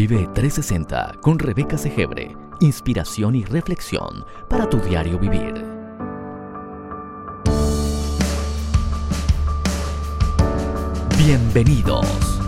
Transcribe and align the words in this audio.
Vive 0.00 0.28
360 0.32 1.14
con 1.20 1.40
Rebeca 1.40 1.76
Segebre. 1.76 2.36
Inspiración 2.60 3.34
y 3.34 3.44
reflexión 3.44 4.24
para 4.48 4.70
tu 4.70 4.78
diario 4.78 5.18
vivir. 5.18 5.54
Bienvenidos. 11.18 12.38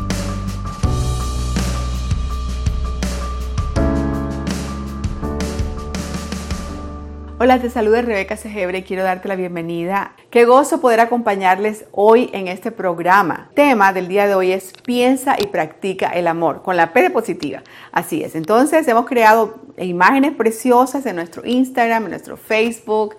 Hola, 7.42 7.58
te 7.58 7.70
saluda 7.70 8.02
Rebeca 8.02 8.36
Segebre 8.36 8.84
quiero 8.84 9.02
darte 9.02 9.26
la 9.26 9.34
bienvenida. 9.34 10.12
Qué 10.28 10.44
gozo 10.44 10.82
poder 10.82 11.00
acompañarles 11.00 11.86
hoy 11.90 12.28
en 12.34 12.48
este 12.48 12.70
programa. 12.70 13.48
Tema 13.54 13.94
del 13.94 14.08
día 14.08 14.26
de 14.26 14.34
hoy 14.34 14.52
es 14.52 14.74
piensa 14.84 15.36
y 15.40 15.46
practica 15.46 16.10
el 16.10 16.26
amor 16.26 16.60
con 16.60 16.76
la 16.76 16.92
P 16.92 17.00
de 17.00 17.08
positiva. 17.08 17.62
Así 17.92 18.22
es. 18.22 18.34
Entonces 18.34 18.86
hemos 18.88 19.06
creado 19.06 19.58
imágenes 19.78 20.32
preciosas 20.32 21.06
en 21.06 21.16
nuestro 21.16 21.46
Instagram, 21.46 22.04
en 22.04 22.10
nuestro 22.10 22.36
Facebook 22.36 23.16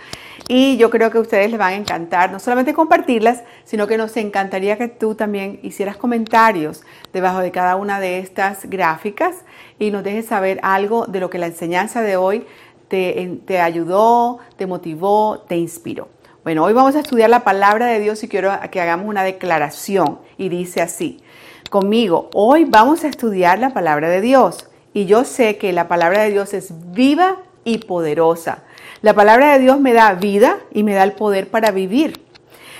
y 0.47 0.77
yo 0.77 0.91
creo 0.91 1.09
que 1.09 1.17
a 1.17 1.21
ustedes 1.21 1.49
les 1.49 1.59
van 1.59 1.73
a 1.73 1.77
encantar 1.77 2.31
no 2.31 2.39
solamente 2.39 2.75
compartirlas, 2.75 3.41
sino 3.63 3.87
que 3.87 3.97
nos 3.97 4.15
encantaría 4.17 4.77
que 4.77 4.87
tú 4.87 5.15
también 5.15 5.59
hicieras 5.63 5.97
comentarios 5.97 6.83
debajo 7.11 7.39
de 7.39 7.49
cada 7.49 7.75
una 7.75 7.99
de 7.99 8.19
estas 8.19 8.69
gráficas 8.69 9.37
y 9.79 9.89
nos 9.89 10.03
dejes 10.03 10.27
saber 10.27 10.59
algo 10.61 11.07
de 11.07 11.19
lo 11.19 11.31
que 11.31 11.39
la 11.39 11.47
enseñanza 11.47 12.03
de 12.03 12.17
hoy 12.17 12.45
te, 12.91 13.61
ayudó, 13.61 14.39
te 14.57 14.67
motivó, 14.67 15.45
te 15.47 15.55
inspiró. 15.55 16.09
Bueno, 16.43 16.65
hoy 16.65 16.73
vamos 16.73 16.95
a 16.95 16.99
estudiar 16.99 17.29
la 17.29 17.45
palabra 17.45 17.85
de 17.85 18.01
Dios 18.01 18.21
y 18.23 18.27
quiero 18.27 18.51
que 18.69 18.81
hagamos 18.81 19.07
una 19.07 19.23
declaración 19.23 20.19
y 20.37 20.49
dice 20.49 20.81
así, 20.81 21.21
conmigo, 21.69 22.29
hoy 22.33 22.65
vamos 22.65 23.05
a 23.05 23.07
estudiar 23.07 23.59
la 23.59 23.69
palabra 23.69 24.09
de 24.09 24.19
Dios 24.19 24.67
y 24.93 25.05
yo 25.05 25.23
sé 25.23 25.57
que 25.57 25.71
la 25.71 25.87
palabra 25.87 26.23
de 26.23 26.31
Dios 26.31 26.53
es 26.53 26.73
viva 26.91 27.37
y 27.63 27.77
poderosa. 27.77 28.63
La 29.01 29.13
palabra 29.13 29.53
de 29.53 29.59
Dios 29.59 29.79
me 29.79 29.93
da 29.93 30.13
vida 30.15 30.57
y 30.73 30.83
me 30.83 30.93
da 30.93 31.03
el 31.03 31.13
poder 31.13 31.49
para 31.49 31.71
vivir. 31.71 32.19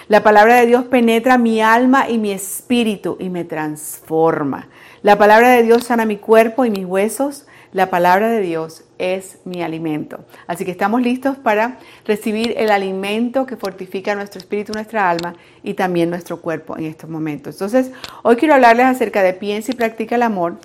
La 0.10 0.24
palabra 0.24 0.56
de 0.56 0.66
Dios 0.66 0.84
penetra 0.86 1.38
mi 1.38 1.62
alma 1.62 2.10
y 2.10 2.18
mi 2.18 2.32
espíritu 2.32 3.16
y 3.18 3.30
me 3.30 3.46
transforma. 3.46 4.68
La 5.04 5.18
palabra 5.18 5.52
de 5.52 5.64
Dios 5.64 5.86
sana 5.86 6.04
mi 6.04 6.18
cuerpo 6.18 6.66
y 6.66 6.70
mis 6.70 6.86
huesos. 6.86 7.46
La 7.74 7.90
palabra 7.90 8.30
de 8.30 8.42
Dios 8.42 8.84
es 8.98 9.38
mi 9.46 9.64
alimento. 9.64 10.26
Así 10.46 10.66
que 10.66 10.72
estamos 10.72 11.02
listos 11.02 11.38
para 11.38 11.80
recibir 12.06 12.54
el 12.58 12.70
alimento 12.70 13.46
que 13.46 13.56
fortifica 13.56 14.14
nuestro 14.14 14.40
espíritu, 14.40 14.74
nuestra 14.74 15.10
alma 15.10 15.36
y 15.64 15.74
también 15.74 16.10
nuestro 16.10 16.42
cuerpo 16.42 16.78
en 16.78 16.86
estos 16.86 17.10
momentos. 17.10 17.56
Entonces, 17.56 17.92
hoy 18.24 18.36
quiero 18.36 18.56
hablarles 18.56 18.88
acerca 18.88 19.24
de 19.24 19.32
piensa 19.32 19.72
y 19.72 19.76
practica 19.76 20.16
el 20.16 20.24
amor. 20.24 20.58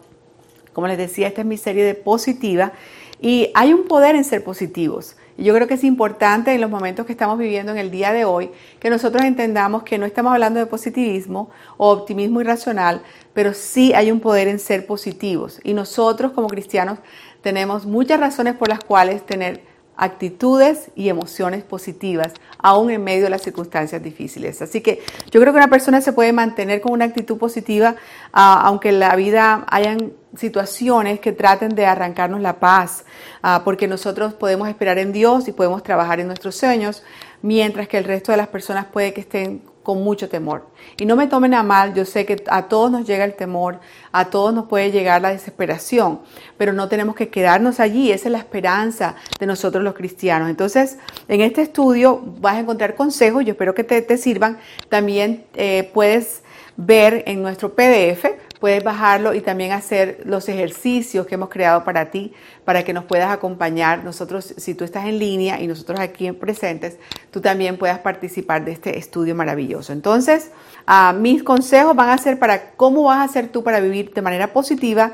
Como 0.73 0.89
les 0.89 0.99
decía, 0.99 1.29
esta 1.29 1.43
es 1.43 1.47
mi 1.47 1.57
serie 1.57 1.85
de 1.85 1.95
positiva 1.95 2.73
y 3.21 3.51
hay 3.55 3.73
un 3.73 3.87
poder 3.87 4.17
en 4.17 4.25
ser 4.25 4.43
positivos. 4.43 5.17
Yo 5.39 5.55
creo 5.55 5.69
que 5.69 5.75
es 5.75 5.85
importante 5.85 6.55
en 6.55 6.63
los 6.63 6.71
momentos 6.71 7.05
que 7.05 7.13
estamos 7.13 7.39
viviendo 7.39 7.71
en 7.71 7.79
el 7.79 7.91
día 7.91 8.13
de 8.13 8.25
hoy 8.25 8.51
que 8.81 8.89
nosotros 8.89 9.23
entendamos 9.23 9.83
que 9.83 9.99
no 9.99 10.07
estamos 10.07 10.33
hablando 10.33 10.59
de 10.61 10.67
positivismo 10.67 11.51
o 11.77 11.91
optimismo 11.91 12.41
irracional, 12.41 13.03
pero 13.35 13.53
sí 13.53 13.93
hay 13.93 14.11
un 14.11 14.21
poder 14.21 14.49
en 14.49 14.59
ser 14.59 14.87
positivos. 14.87 15.61
Y 15.63 15.75
nosotros 15.75 16.33
como 16.33 16.49
cristianos 16.49 17.01
tenemos 17.43 17.85
muchas 17.85 18.19
razones 18.19 18.55
por 18.55 18.69
las 18.69 18.81
cuales 18.81 19.27
tener 19.27 19.76
actitudes 19.97 20.91
y 20.95 21.09
emociones 21.09 21.65
positivas, 21.65 22.33
aún 22.59 22.91
en 22.91 23.03
medio 23.03 23.25
de 23.25 23.31
las 23.31 23.43
circunstancias 23.43 24.03
difíciles. 24.03 24.61
Así 24.63 24.81
que 24.81 25.03
yo 25.31 25.41
creo 25.41 25.53
que 25.53 25.59
una 25.59 25.69
persona 25.69 26.01
se 26.01 26.13
puede 26.13 26.33
mantener 26.33 26.81
con 26.81 26.93
una 26.93 27.07
actitud 27.07 27.39
positiva, 27.39 27.97
ah, 28.33 28.61
aunque 28.65 28.91
en 28.91 29.01
la 29.01 29.17
vida 29.17 29.65
hayan 29.69 30.13
situaciones 30.37 31.21
que 31.21 31.33
traten 31.33 31.75
de 31.75 31.87
arrancarnos 31.87 32.41
la 32.41 32.61
paz, 32.61 33.05
ah, 33.43 33.63
porque 33.65 33.89
nosotros 33.89 34.35
podemos 34.35 34.69
esperar 34.69 34.99
en 34.99 35.13
Dios 35.13 35.49
y 35.49 35.53
podemos 35.53 35.83
trabajar 35.83 36.21
en 36.21 36.27
nuestros 36.27 36.57
sueños, 36.57 37.03
mientras 37.41 37.89
que 37.89 37.99
el 37.99 38.05
resto 38.05 38.33
de 38.33 38.39
las 38.39 38.49
personas 38.49 38.87
puede 38.87 39.15
que 39.15 39.23
estén 39.23 39.63
con 39.87 40.03
mucho 40.03 40.29
temor. 40.29 40.67
Y 40.99 41.07
no 41.07 41.15
me 41.15 41.29
tomen 41.29 41.55
a 41.55 41.63
mal, 41.63 41.95
yo 41.95 42.05
sé 42.05 42.27
que 42.27 42.43
a 42.49 42.63
todos 42.63 42.91
nos 42.91 43.07
llega 43.07 43.25
el 43.25 43.35
temor, 43.35 43.79
a 44.11 44.31
todos 44.31 44.53
nos 44.53 44.67
puede 44.67 44.91
llegar 44.91 45.23
la 45.23 45.31
desesperación, 45.31 46.23
pero 46.59 46.73
no 46.73 46.89
tenemos 46.89 47.15
que 47.15 47.29
quedarnos 47.29 47.79
allí, 47.79 48.11
esa 48.11 48.27
es 48.27 48.33
la 48.33 48.39
esperanza 48.39 49.15
de 49.39 49.47
nosotros 49.47 49.85
los 49.85 49.95
cristianos. 49.95 50.51
Entonces, 50.51 50.99
en 51.29 51.41
este 51.41 51.63
estudio 51.63 52.21
vas 52.41 52.57
a 52.57 52.59
encontrar 52.59 52.97
consejos, 52.97 53.45
yo 53.45 53.53
espero 53.53 53.77
que 53.77 53.85
te, 53.85 54.19
sirvan. 54.19 54.59
También 54.89 55.45
eh, 55.55 55.89
puedes 55.95 56.43
ver 56.77 57.23
en 57.29 57.41
nuestro 57.41 57.73
PDF 57.77 58.27
Puedes 58.61 58.83
bajarlo 58.83 59.35
y 59.35 59.41
también 59.41 59.73
hacer 59.73 60.23
los 60.25 60.49
ejercicios 60.49 61.27
que 61.27 61.35
hemos 61.35 61.49
creado 61.49 61.85
para 61.85 62.11
ti, 62.11 62.33
para 62.65 62.85
que 62.85 62.93
nos 62.93 63.05
puedas 63.05 63.31
acompañar. 63.31 64.05
Nosotros, 64.05 64.55
si 64.57 64.75
tú 64.75 64.85
estás 64.85 65.07
en 65.07 65.19
línea 65.19 65.61
y 65.61 65.67
nosotros 65.67 66.01
aquí 66.01 66.27
en 66.27 66.35
presentes, 66.35 66.99
tú 67.31 67.41
también 67.41 67.77
puedas 67.77 67.99
participar 67.99 68.65
de 68.65 68.73
este 68.73 68.99
estudio 68.99 69.35
maravilloso. 69.35 69.93
Entonces, 69.93 70.51
ah, 70.87 71.15
mis 71.17 71.43
consejos 71.43 71.95
van 71.95 72.11
a 72.11 72.19
ser 72.19 72.39
para 72.39 72.73
cómo 72.73 73.05
vas 73.05 73.19
a 73.19 73.25
hacer 73.25 73.49
tú 73.49 73.63
para 73.63 73.81
vivir 73.81 74.13
de 74.15 74.23
manera 74.23 74.53
positiva, 74.53 75.13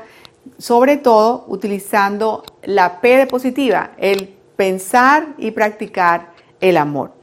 sobre 0.57 0.97
todo 0.97 1.45
utilizando 1.47 2.43
la 2.63 3.01
P 3.01 3.17
de 3.17 3.27
positiva, 3.27 3.91
el 3.97 4.35
pensar 4.55 5.27
y 5.37 5.51
practicar 5.51 6.33
el 6.61 6.77
amor. 6.77 7.13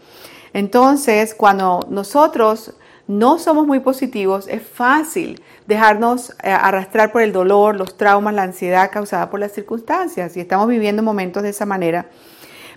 Entonces, 0.52 1.34
cuando 1.34 1.87
nosotros 1.88 2.75
no 3.10 3.41
somos 3.41 3.66
muy 3.66 3.81
positivos, 3.81 4.47
es 4.47 4.62
fácil 4.62 5.43
dejarnos 5.66 6.31
eh, 6.44 6.50
arrastrar 6.50 7.10
por 7.10 7.22
el 7.22 7.32
dolor, 7.32 7.75
los 7.75 7.97
traumas, 7.97 8.32
la 8.32 8.44
ansiedad 8.44 8.93
causada 8.93 9.31
por 9.31 9.41
las 9.41 9.50
circunstancias. 9.50 10.37
Y 10.37 10.41
estamos 10.41 10.69
viviendo 10.69 11.03
momentos 11.03 11.43
de 11.43 11.49
esa 11.49 11.66
manera. 11.66 12.06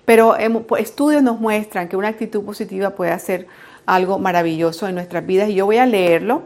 Pero 0.06 0.36
estudios 0.36 1.22
nos 1.22 1.40
muestran 1.40 1.88
que 1.88 1.98
una 1.98 2.08
actitud 2.08 2.44
positiva 2.44 2.90
puede 2.90 3.12
hacer 3.12 3.46
algo 3.86 4.18
maravilloso 4.18 4.88
en 4.88 4.96
nuestras 4.96 5.24
vidas. 5.24 5.50
Y 5.50 5.54
yo 5.54 5.68
voy 5.68 5.78
a 5.78 5.86
leerlo. 5.86 6.42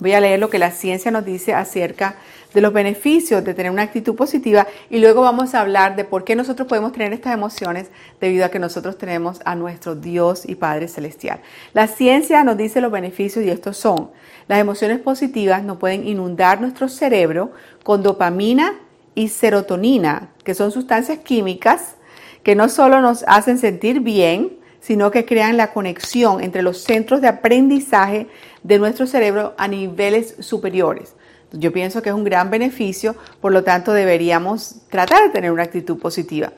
Voy 0.00 0.12
a 0.12 0.20
leer 0.20 0.38
lo 0.38 0.48
que 0.48 0.58
la 0.58 0.70
ciencia 0.70 1.10
nos 1.10 1.24
dice 1.24 1.54
acerca 1.54 2.16
de 2.54 2.60
los 2.60 2.72
beneficios 2.72 3.44
de 3.44 3.52
tener 3.52 3.70
una 3.70 3.82
actitud 3.82 4.14
positiva 4.14 4.66
y 4.90 5.00
luego 5.00 5.22
vamos 5.22 5.54
a 5.54 5.60
hablar 5.60 5.96
de 5.96 6.04
por 6.04 6.24
qué 6.24 6.36
nosotros 6.36 6.68
podemos 6.68 6.92
tener 6.92 7.12
estas 7.12 7.34
emociones 7.34 7.88
debido 8.20 8.44
a 8.44 8.48
que 8.48 8.58
nosotros 8.58 8.96
tenemos 8.96 9.40
a 9.44 9.54
nuestro 9.54 9.94
Dios 9.94 10.48
y 10.48 10.54
Padre 10.54 10.88
Celestial. 10.88 11.40
La 11.74 11.88
ciencia 11.88 12.44
nos 12.44 12.56
dice 12.56 12.80
los 12.80 12.92
beneficios 12.92 13.44
y 13.44 13.50
estos 13.50 13.76
son, 13.76 14.10
las 14.46 14.60
emociones 14.60 15.00
positivas 15.00 15.62
no 15.62 15.78
pueden 15.78 16.06
inundar 16.06 16.60
nuestro 16.60 16.88
cerebro 16.88 17.52
con 17.82 18.02
dopamina 18.02 18.74
y 19.14 19.28
serotonina, 19.28 20.30
que 20.44 20.54
son 20.54 20.70
sustancias 20.70 21.18
químicas 21.18 21.96
que 22.42 22.54
no 22.54 22.68
solo 22.68 23.00
nos 23.00 23.24
hacen 23.26 23.58
sentir 23.58 24.00
bien, 24.00 24.56
sino 24.80 25.10
que 25.10 25.26
crean 25.26 25.56
la 25.56 25.72
conexión 25.72 26.42
entre 26.42 26.62
los 26.62 26.82
centros 26.82 27.20
de 27.20 27.28
aprendizaje 27.28 28.28
de 28.62 28.78
nuestro 28.78 29.06
cerebro 29.06 29.54
a 29.58 29.68
niveles 29.68 30.36
superiores. 30.40 31.14
Yo 31.52 31.72
pienso 31.72 32.02
que 32.02 32.10
es 32.10 32.14
un 32.14 32.24
gran 32.24 32.50
beneficio, 32.50 33.16
por 33.40 33.52
lo 33.52 33.64
tanto 33.64 33.92
deberíamos 33.92 34.76
tratar 34.90 35.22
de 35.22 35.30
tener 35.30 35.50
una 35.50 35.62
actitud 35.62 35.98
positiva. 35.98 36.52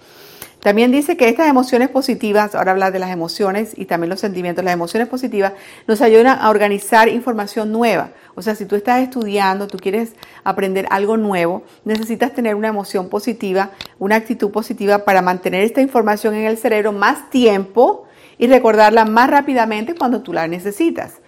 También 0.60 0.92
dice 0.92 1.16
que 1.16 1.28
estas 1.28 1.48
emociones 1.48 1.88
positivas, 1.88 2.54
ahora 2.54 2.72
habla 2.72 2.90
de 2.90 2.98
las 2.98 3.10
emociones 3.10 3.72
y 3.76 3.86
también 3.86 4.10
los 4.10 4.20
sentimientos, 4.20 4.62
las 4.62 4.74
emociones 4.74 5.08
positivas 5.08 5.54
nos 5.86 6.02
ayudan 6.02 6.38
a 6.38 6.50
organizar 6.50 7.08
información 7.08 7.72
nueva. 7.72 8.10
O 8.34 8.42
sea, 8.42 8.54
si 8.54 8.66
tú 8.66 8.76
estás 8.76 9.00
estudiando, 9.00 9.68
tú 9.68 9.78
quieres 9.78 10.12
aprender 10.44 10.86
algo 10.90 11.16
nuevo, 11.16 11.62
necesitas 11.86 12.34
tener 12.34 12.56
una 12.56 12.68
emoción 12.68 13.08
positiva, 13.08 13.70
una 13.98 14.16
actitud 14.16 14.50
positiva 14.50 15.06
para 15.06 15.22
mantener 15.22 15.62
esta 15.62 15.80
información 15.80 16.34
en 16.34 16.44
el 16.44 16.58
cerebro 16.58 16.92
más 16.92 17.30
tiempo 17.30 18.06
y 18.36 18.46
recordarla 18.46 19.06
más 19.06 19.30
rápidamente 19.30 19.94
cuando 19.94 20.20
tú 20.20 20.34
la 20.34 20.46
necesitas. 20.46 21.20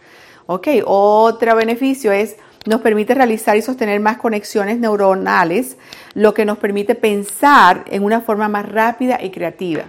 Ok, 0.46 0.68
otro 0.84 1.56
beneficio 1.56 2.12
es 2.12 2.36
nos 2.64 2.80
permite 2.80 3.14
realizar 3.14 3.56
y 3.56 3.62
sostener 3.62 4.00
más 4.00 4.18
conexiones 4.18 4.78
neuronales, 4.78 5.76
lo 6.14 6.32
que 6.32 6.44
nos 6.44 6.58
permite 6.58 6.94
pensar 6.94 7.84
en 7.90 8.04
una 8.04 8.20
forma 8.20 8.48
más 8.48 8.70
rápida 8.70 9.22
y 9.22 9.30
creativa. 9.30 9.84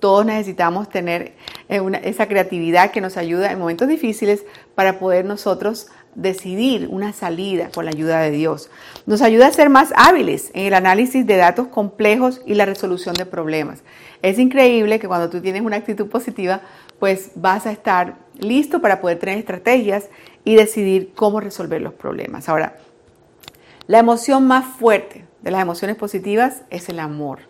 Todos 0.00 0.24
necesitamos 0.24 0.88
tener 0.88 1.32
eh, 1.68 1.80
esa 2.04 2.26
creatividad 2.26 2.90
que 2.92 3.00
nos 3.00 3.16
ayuda 3.16 3.50
en 3.50 3.58
momentos 3.58 3.88
difíciles 3.88 4.44
para 4.74 4.98
poder 4.98 5.24
nosotros 5.24 5.88
decidir 6.14 6.88
una 6.90 7.12
salida 7.12 7.70
con 7.72 7.84
la 7.84 7.90
ayuda 7.90 8.20
de 8.20 8.30
Dios. 8.30 8.70
Nos 9.06 9.22
ayuda 9.22 9.46
a 9.46 9.52
ser 9.52 9.70
más 9.70 9.92
hábiles 9.96 10.50
en 10.54 10.66
el 10.66 10.74
análisis 10.74 11.26
de 11.26 11.36
datos 11.36 11.68
complejos 11.68 12.42
y 12.46 12.54
la 12.54 12.64
resolución 12.64 13.14
de 13.14 13.26
problemas. 13.26 13.82
Es 14.22 14.38
increíble 14.38 14.98
que 14.98 15.06
cuando 15.06 15.30
tú 15.30 15.40
tienes 15.40 15.62
una 15.62 15.76
actitud 15.76 16.08
positiva, 16.08 16.60
pues 16.98 17.30
vas 17.34 17.66
a 17.66 17.72
estar 17.72 18.16
listo 18.38 18.80
para 18.80 19.00
poder 19.00 19.18
tener 19.18 19.38
estrategias 19.38 20.08
y 20.44 20.54
decidir 20.54 21.12
cómo 21.14 21.40
resolver 21.40 21.80
los 21.80 21.94
problemas. 21.94 22.48
Ahora, 22.48 22.76
la 23.86 23.98
emoción 23.98 24.46
más 24.46 24.64
fuerte 24.64 25.24
de 25.42 25.50
las 25.50 25.62
emociones 25.62 25.96
positivas 25.96 26.62
es 26.70 26.88
el 26.88 27.00
amor. 27.00 27.40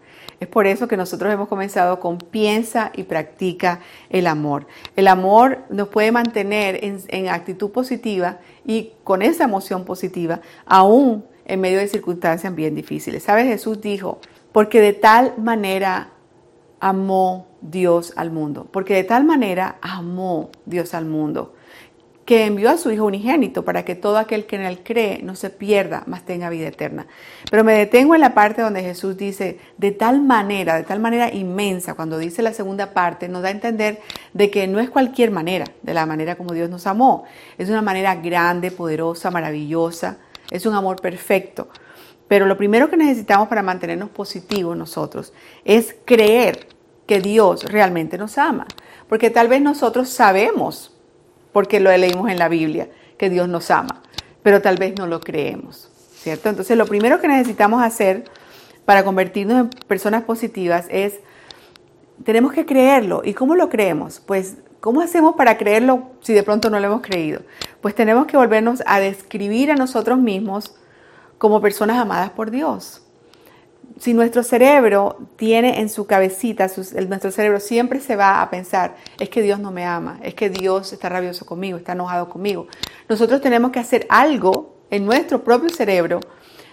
Es 0.41 0.47
por 0.47 0.69
eso 0.69 0.87
que 0.87 0.97
nosotros 0.97 1.33
hemos 1.33 1.49
comenzado 1.49 1.99
con 1.99 2.19
piensa 2.19 2.93
y 2.95 3.03
practica 3.03 3.81
el 4.09 4.27
amor. 4.27 4.67
El 4.95 5.09
amor 5.09 5.65
nos 5.69 5.89
puede 5.89 6.13
mantener 6.13 6.79
en, 6.83 7.29
actitud 7.29 7.71
positiva 7.73 8.39
y 8.65 8.93
con 9.03 9.23
esa 9.23 9.45
emoción 9.45 9.85
positiva, 9.85 10.41
aún 10.65 11.25
en 11.45 11.61
medio 11.61 11.79
de 11.79 11.89
circunstancias 11.89 12.55
bien 12.55 12.77
difíciles. 12.77 13.25
¿Sabes? 13.25 13.47
Jesús 13.47 13.81
dijo, 13.81 14.21
porque 14.53 14.81
de 14.81 14.93
tal 14.93 15.35
manera 15.39 16.11
amó 16.79 17.48
Dios 17.61 18.13
al 18.17 18.31
mundo, 18.31 18.67
porque 18.71 18.95
de 18.95 19.05
tal 19.05 19.25
manera 19.25 19.77
amó 19.81 20.51
Dios 20.67 20.95
al 20.95 21.05
mundo, 21.05 21.55
que 22.29 22.45
envió 22.45 22.69
a 22.69 22.77
su 22.77 22.91
Hijo 22.91 23.07
unigénito 23.07 23.65
para 23.65 23.87
que 23.87 23.95
todo 23.95 24.19
aquel 24.19 24.45
que 24.45 24.57
en 24.57 24.63
él 24.63 24.81
cree 24.85 25.23
no 25.23 25.35
se 25.35 25.49
pierda, 25.49 26.03
mas 26.07 26.27
tenga 26.27 26.51
vida 26.51 26.69
eterna. 26.69 27.07
Pero 27.51 27.65
me 27.65 27.73
detengo 27.73 28.15
en 28.15 28.21
la 28.21 28.35
parte 28.35 28.61
donde 28.61 28.83
Jesús 28.83 29.17
dice, 29.17 29.59
de 29.79 29.93
tal 29.93 30.21
manera, 30.21 30.77
de 30.77 30.83
tal 30.83 31.01
manera 31.01 31.33
inmensa, 31.33 31.95
cuando 31.95 32.19
dice 32.19 32.43
la 32.43 32.53
segunda 32.53 32.93
parte, 32.93 33.29
nos 33.29 33.41
da 33.41 33.49
a 33.49 33.53
entender 33.53 34.01
de 34.35 34.51
que 34.51 34.67
no 34.67 34.79
es 34.79 34.91
cualquier 34.91 35.31
manera, 35.31 35.65
de 35.81 35.95
la 35.95 36.05
manera 36.05 36.37
como 36.37 36.53
Dios 36.53 36.69
nos 36.69 36.87
amó. 36.87 37.25
Es 37.57 37.71
una 37.71 37.81
manera 37.81 38.15
grande, 38.17 38.71
poderosa, 38.73 39.31
maravillosa, 39.31 40.19
es 40.51 40.67
un 40.67 40.75
amor 40.75 41.01
perfecto. 41.01 41.69
Pero 42.29 42.45
lo 42.45 42.59
primero 42.59 42.91
que 42.91 42.99
necesitamos 42.99 43.49
para 43.49 43.63
mantenernos 43.63 44.11
positivos 44.11 44.77
nosotros 44.77 45.33
es 45.65 45.97
creer 46.05 46.78
que 47.09 47.21
Dios 47.21 47.65
realmente 47.65 48.19
nos 48.19 48.39
ama. 48.39 48.67
Porque 49.09 49.31
tal 49.31 49.49
vez 49.49 49.63
nosotros 49.63 50.11
sabemos 50.11 50.95
porque 51.53 51.81
lo 51.81 51.91
leímos 51.97 52.31
en 52.31 52.39
la 52.39 52.49
Biblia, 52.49 52.91
que 53.17 53.31
Dios 53.31 53.49
nos 53.49 53.71
ama, 53.73 54.03
pero 54.43 54.61
tal 54.61 54.77
vez 54.77 54.95
no 54.97 55.07
lo 55.07 55.19
creemos, 55.19 55.89
¿cierto? 56.13 56.51
Entonces 56.51 56.77
lo 56.77 56.87
primero 56.87 57.21
que 57.21 57.27
necesitamos 57.27 57.83
hacer 57.83 58.25
para 58.85 59.03
convertirnos 59.03 59.59
en 59.59 59.71
personas 59.89 60.23
positivas 60.23 60.87
es, 60.91 61.15
tenemos 62.23 62.53
que 62.53 62.67
creerlo. 62.67 63.23
¿Y 63.25 63.33
cómo 63.33 63.57
lo 63.57 63.71
creemos? 63.71 64.21
Pues, 64.21 64.59
¿cómo 64.81 65.01
hacemos 65.01 65.35
para 65.35 65.57
creerlo 65.57 66.11
si 66.21 66.35
de 66.35 66.43
pronto 66.43 66.69
no 66.69 66.79
lo 66.79 66.87
hemos 66.87 67.01
creído? 67.01 67.41
Pues 67.81 67.95
tenemos 67.95 68.27
que 68.27 68.37
volvernos 68.37 68.83
a 68.87 69.01
describir 69.01 69.73
a 69.73 69.77
nosotros 69.77 70.19
mismos 70.19 70.75
como 71.39 71.63
personas 71.63 71.99
amadas 71.99 72.31
por 72.31 72.51
Dios 72.51 73.03
si 73.99 74.15
nuestro 74.15 74.43
cerebro 74.43 75.17
tiene 75.37 75.81
en 75.81 75.89
su 75.89 76.07
cabecita, 76.07 76.71
nuestro 77.09 77.31
cerebro 77.31 77.61
siempre 77.61 78.01
se 78.01 78.17
va 78.17 78.43
a 78.43 78.51
pensar, 78.51 78.97
es 79.19 79.29
que 79.29 79.43
Dios 79.43 79.59
no 79.59 79.71
me 79.71 79.85
ama, 79.85 80.21
es 80.23 80.35
que 80.35 80.51
Dios 80.51 80.93
está 80.93 81.09
rabioso 81.09 81.47
conmigo, 81.47 81.79
está 81.79 81.93
enojado 81.93 82.29
conmigo. 82.29 82.67
Nosotros 83.09 83.41
tenemos 83.41 83.73
que 83.73 83.81
hacer 83.81 84.07
algo 84.09 84.77
en 84.91 85.05
nuestro 85.05 85.43
propio 85.43 85.69
cerebro, 85.71 86.21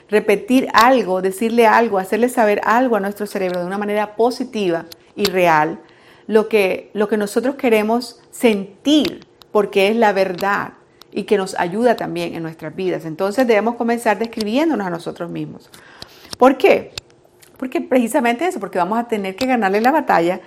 repetir 0.10 0.68
algo, 0.74 1.22
decirle 1.22 1.66
algo, 1.66 1.98
hacerle 1.98 2.30
saber 2.30 2.62
algo 2.64 2.96
a 2.96 3.00
nuestro 3.00 3.26
cerebro 3.26 3.60
de 3.60 3.66
una 3.66 3.78
manera 3.78 4.16
positiva 4.16 4.86
y 5.16 5.26
real, 5.26 5.80
lo 6.28 6.48
que, 6.48 6.92
lo 6.94 7.08
que 7.08 7.18
nosotros 7.18 7.56
queremos 7.56 8.22
sentir, 8.32 9.26
porque 9.52 9.88
es 9.90 9.96
la 9.96 10.14
verdad 10.14 10.74
y 11.12 11.24
que 11.24 11.38
nos 11.38 11.58
ayuda 11.58 11.96
también 11.96 12.36
en 12.36 12.44
nuestras 12.44 12.76
vidas. 12.76 13.06
Entonces 13.06 13.48
debemos 13.48 13.76
comenzar 13.76 14.20
describiéndonos 14.20 14.86
a 14.86 14.90
nosotros 14.90 15.30
mismos. 15.30 15.70
¿Por 16.38 16.58
qué? 16.58 16.92
Porque 17.58 17.82
precisamente 17.82 18.46
eso, 18.48 18.60
porque 18.60 18.78
vamos 18.78 19.00
a 19.00 19.08
tener 19.08 19.36
que 19.36 19.46
ganarle 19.46 19.82
la 19.82 19.92
batalla 19.92 20.42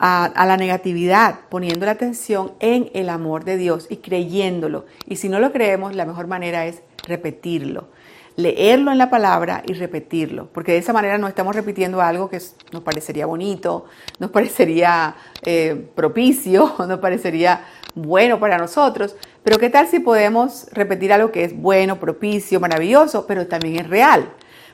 a, 0.00 0.46
la 0.46 0.56
negatividad, 0.56 1.40
poniendo 1.50 1.84
la 1.84 1.92
atención 1.92 2.52
en 2.60 2.90
el 2.94 3.10
amor 3.10 3.44
de 3.44 3.58
Dios 3.58 3.86
y 3.90 3.98
creyéndolo. 3.98 4.86
Y 5.06 5.16
si 5.16 5.28
no 5.28 5.40
lo 5.40 5.52
creemos, 5.52 5.94
la 5.94 6.06
mejor 6.06 6.26
manera 6.26 6.64
es 6.64 6.82
repetirlo, 7.06 7.88
leerlo 8.36 8.92
en 8.92 8.98
la 8.98 9.10
palabra 9.10 9.62
y 9.66 9.74
repetirlo, 9.74 10.48
porque 10.54 10.72
de 10.72 10.78
esa 10.78 10.94
manera 10.94 11.18
no 11.18 11.28
estamos 11.28 11.54
repitiendo 11.54 12.00
algo 12.00 12.30
que 12.30 12.40
nos 12.72 12.82
parecería 12.82 13.26
bonito, 13.26 13.84
nos 14.18 14.30
parecería 14.30 15.14
eh, 15.44 15.90
propicio, 15.94 16.74
nos 16.88 16.98
parecería 16.98 17.66
bueno 17.94 18.40
para 18.40 18.56
nosotros, 18.56 19.16
pero 19.42 19.58
¿qué 19.58 19.68
tal 19.68 19.86
si 19.86 20.00
podemos 20.00 20.68
repetir 20.72 21.12
algo 21.12 21.30
que 21.30 21.44
es 21.44 21.54
bueno, 21.54 22.00
propicio, 22.00 22.58
maravilloso, 22.58 23.26
pero 23.26 23.46
también 23.46 23.84
es 23.84 23.90
real? 23.90 24.30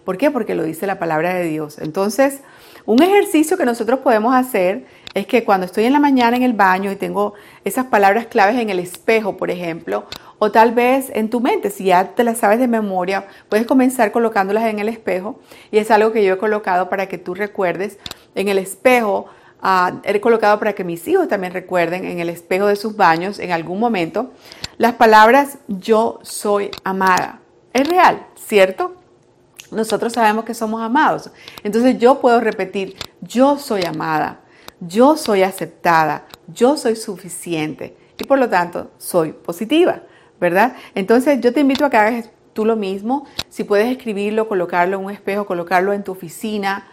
¿Por 0.07 0.17
qué? 0.17 0.31
Porque 0.31 0.55
lo 0.55 0.63
dice 0.63 0.87
la 0.87 0.99
palabra 0.99 1.35
de 1.35 1.43
Dios. 1.45 1.79
Entonces, 1.79 2.41
un 2.87 3.03
ejercicio 3.03 3.59
que 3.59 3.65
nosotros 3.65 3.99
podemos 3.99 4.35
hacer 4.35 4.87
es 5.15 5.27
que 5.27 5.45
cuando 5.45 5.67
estoy 5.67 5.85
en 5.85 5.93
la 5.93 5.99
mañana 5.99 6.37
en 6.37 6.45
el 6.45 6.53
baño 6.53 6.93
y 6.93 6.97
tengo 6.97 7.35
esas 7.65 7.87
palabras 7.87 8.27
claves 8.27 8.57
en 8.59 8.71
el 8.71 8.79
espejo, 8.79 9.37
por 9.37 9.51
ejemplo, 9.51 10.07
o 10.39 10.53
tal 10.53 10.73
vez 10.73 11.11
en 11.13 11.29
tu 11.29 11.41
mente, 11.41 11.71
si 11.71 11.87
ya 11.87 12.15
te 12.15 12.23
las 12.23 12.39
sabes 12.39 12.61
de 12.61 12.69
memoria, 12.69 13.27
puedes 13.49 13.67
comenzar 13.67 14.13
colocándolas 14.13 14.67
en 14.67 14.79
el 14.79 14.89
espejo. 14.89 15.41
Y 15.73 15.79
es 15.79 15.91
algo 15.91 16.13
que 16.13 16.25
yo 16.25 16.35
he 16.35 16.39
colocado 16.39 16.89
para 16.89 17.09
que 17.09 17.19
tú 17.19 17.35
recuerdes 17.35 17.99
en 18.35 18.49
el 18.49 18.59
espejo. 18.59 19.27
Ah, 19.61 20.01
he 20.05 20.21
colocado 20.21 20.59
para 20.59 20.75
que 20.75 20.85
mis 20.85 21.07
hijos 21.09 21.27
también 21.27 21.53
recuerden 21.53 22.05
en 22.05 22.21
el 22.21 22.29
espejo 22.29 22.69
de 22.69 22.77
sus 22.77 22.95
baños 22.97 23.39
en 23.39 23.51
algún 23.53 23.81
momento 23.81 24.31
las 24.79 24.93
palabras 24.95 25.59
yo 25.69 26.19
soy 26.23 26.71
amada. 26.85 27.41
Es 27.73 27.89
real, 27.89 28.27
¿cierto? 28.37 28.96
Nosotros 29.77 30.13
sabemos 30.13 30.45
que 30.45 30.55
somos 30.55 30.83
amados. 30.83 31.31
Entonces 31.63 31.99
yo 31.99 32.21
puedo 32.21 32.41
repetir, 32.41 32.97
yo 33.21 33.59
soy 33.59 33.85
amada, 33.85 34.41
yo 34.81 35.17
soy 35.17 35.43
aceptada, 35.43 36.27
yo 36.49 36.77
soy 36.77 36.97
suficiente 36.97 37.97
y 38.19 38.25
por 38.25 38.39
lo 38.39 38.49
tanto 38.49 38.91
soy 38.99 39.33
positiva, 39.33 40.03
¿verdad? 40.41 40.75
Entonces 40.95 41.41
yo 41.41 41.53
te 41.53 41.61
invito 41.61 41.85
a 41.85 41.91
que 41.91 41.97
hagas 41.97 42.31
tú 42.53 42.65
lo 42.65 42.75
mismo. 42.75 43.27
Si 43.49 43.65
puedes 43.65 43.89
escribirlo, 43.89 44.49
colocarlo 44.49 44.99
en 44.99 45.05
un 45.05 45.11
espejo, 45.11 45.47
colocarlo 45.47 45.93
en 45.93 46.03
tu 46.03 46.13
oficina 46.13 46.89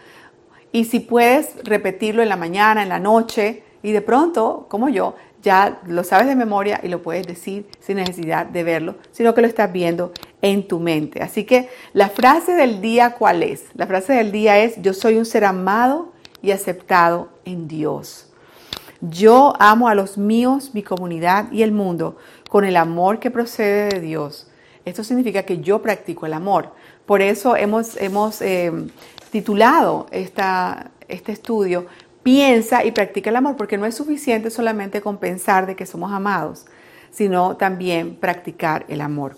y 0.70 0.84
si 0.84 1.00
puedes 1.00 1.56
repetirlo 1.64 2.22
en 2.22 2.28
la 2.28 2.36
mañana, 2.36 2.82
en 2.82 2.88
la 2.88 2.98
noche 2.98 3.62
y 3.82 3.92
de 3.92 4.02
pronto, 4.02 4.66
como 4.68 4.88
yo, 4.88 5.14
ya 5.44 5.80
lo 5.86 6.02
sabes 6.04 6.26
de 6.26 6.34
memoria 6.34 6.80
y 6.82 6.88
lo 6.88 7.02
puedes 7.02 7.26
decir 7.26 7.66
sin 7.78 7.98
necesidad 7.98 8.46
de 8.46 8.64
verlo, 8.64 8.96
sino 9.12 9.34
que 9.34 9.42
lo 9.42 9.46
estás 9.46 9.70
viendo 9.70 10.12
en 10.40 10.66
tu 10.66 10.80
mente. 10.80 11.22
Así 11.22 11.44
que 11.44 11.68
la 11.92 12.08
frase 12.08 12.52
del 12.52 12.80
día, 12.80 13.10
¿cuál 13.10 13.42
es? 13.42 13.66
La 13.74 13.86
frase 13.86 14.14
del 14.14 14.32
día 14.32 14.58
es, 14.58 14.80
yo 14.80 14.94
soy 14.94 15.16
un 15.18 15.26
ser 15.26 15.44
amado 15.44 16.12
y 16.40 16.50
aceptado 16.50 17.28
en 17.44 17.68
Dios. 17.68 18.32
Yo 19.02 19.52
amo 19.58 19.88
a 19.88 19.94
los 19.94 20.16
míos, 20.16 20.70
mi 20.72 20.82
comunidad 20.82 21.52
y 21.52 21.62
el 21.62 21.72
mundo 21.72 22.16
con 22.48 22.64
el 22.64 22.76
amor 22.76 23.18
que 23.18 23.30
procede 23.30 23.90
de 23.90 24.00
Dios. 24.00 24.48
Esto 24.86 25.04
significa 25.04 25.42
que 25.42 25.58
yo 25.58 25.82
practico 25.82 26.24
el 26.24 26.32
amor. 26.32 26.70
Por 27.04 27.20
eso 27.20 27.54
hemos, 27.54 27.98
hemos 27.98 28.40
eh, 28.40 28.72
titulado 29.30 30.06
esta, 30.10 30.90
este 31.08 31.32
estudio 31.32 31.86
piensa 32.24 32.84
y 32.84 32.90
practica 32.90 33.30
el 33.30 33.36
amor, 33.36 33.56
porque 33.56 33.78
no 33.78 33.86
es 33.86 33.94
suficiente 33.94 34.50
solamente 34.50 35.00
con 35.00 35.18
pensar 35.18 35.66
de 35.66 35.76
que 35.76 35.86
somos 35.86 36.12
amados, 36.12 36.66
sino 37.12 37.56
también 37.56 38.16
practicar 38.16 38.84
el 38.88 39.00
amor. 39.00 39.36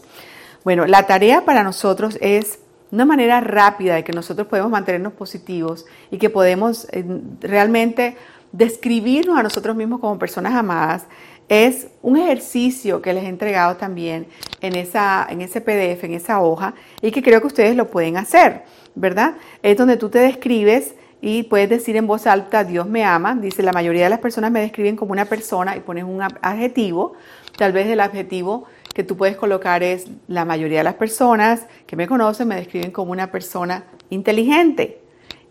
Bueno, 0.65 0.87
la 0.87 1.03
tarea 1.03 1.45
para 1.45 1.63
nosotros 1.63 2.17
es 2.23 2.61
una 2.91 3.05
manera 3.05 3.41
rápida 3.41 3.97
de 3.97 4.05
que 4.05 4.13
nosotros 4.13 4.47
podemos 4.47 4.71
mantenernos 4.71 5.13
positivos 5.13 5.85
y 6.11 6.17
que 6.17 6.31
podemos 6.31 6.87
eh, 6.93 7.05
realmente 7.41 8.17
describirnos 8.53 9.37
a 9.37 9.43
nosotros 9.43 9.77
mismos 9.77 10.01
como 10.01 10.19
personas 10.19 10.55
amadas 10.55 11.05
es 11.49 11.89
un 12.03 12.17
ejercicio 12.17 13.01
que 13.01 13.13
les 13.13 13.25
he 13.25 13.29
entregado 13.29 13.77
también 13.77 14.27
en, 14.61 14.75
esa, 14.75 15.27
en 15.29 15.41
ese 15.41 15.61
PDF, 15.61 16.05
en 16.05 16.15
esa 16.15 16.41
hoja, 16.41 16.75
y 17.01 17.11
que 17.13 17.23
creo 17.23 17.41
que 17.41 17.47
ustedes 17.47 17.77
lo 17.77 17.89
pueden 17.89 18.17
hacer, 18.17 18.65
¿verdad? 18.95 19.37
Es 19.63 19.77
donde 19.77 19.97
tú 19.97 20.09
te 20.09 20.19
describes 20.19 20.95
y 21.21 21.45
puedes 21.45 21.69
decir 21.69 21.97
en 21.97 22.07
voz 22.07 22.27
alta, 22.27 22.65
Dios 22.65 22.87
me 22.87 23.05
ama. 23.05 23.35
Dice, 23.35 23.63
la 23.63 23.73
mayoría 23.73 24.05
de 24.05 24.11
las 24.11 24.19
personas 24.19 24.51
me 24.51 24.61
describen 24.61 24.97
como 24.97 25.13
una 25.13 25.25
persona 25.25 25.77
y 25.77 25.81
pones 25.81 26.05
un 26.05 26.23
adjetivo. 26.23 27.15
Tal 27.57 27.73
vez 27.73 27.87
el 27.87 28.01
adjetivo 28.01 28.65
que 28.95 29.03
tú 29.03 29.17
puedes 29.17 29.37
colocar 29.37 29.83
es, 29.83 30.07
la 30.29 30.45
mayoría 30.45 30.79
de 30.79 30.85
las 30.85 30.95
personas 30.95 31.67
que 31.87 31.97
me 31.97 32.07
conocen 32.07 32.49
me 32.49 32.57
describen 32.57 32.91
como 32.91 33.13
una 33.13 33.31
persona 33.31 33.85
inteligente 34.11 35.01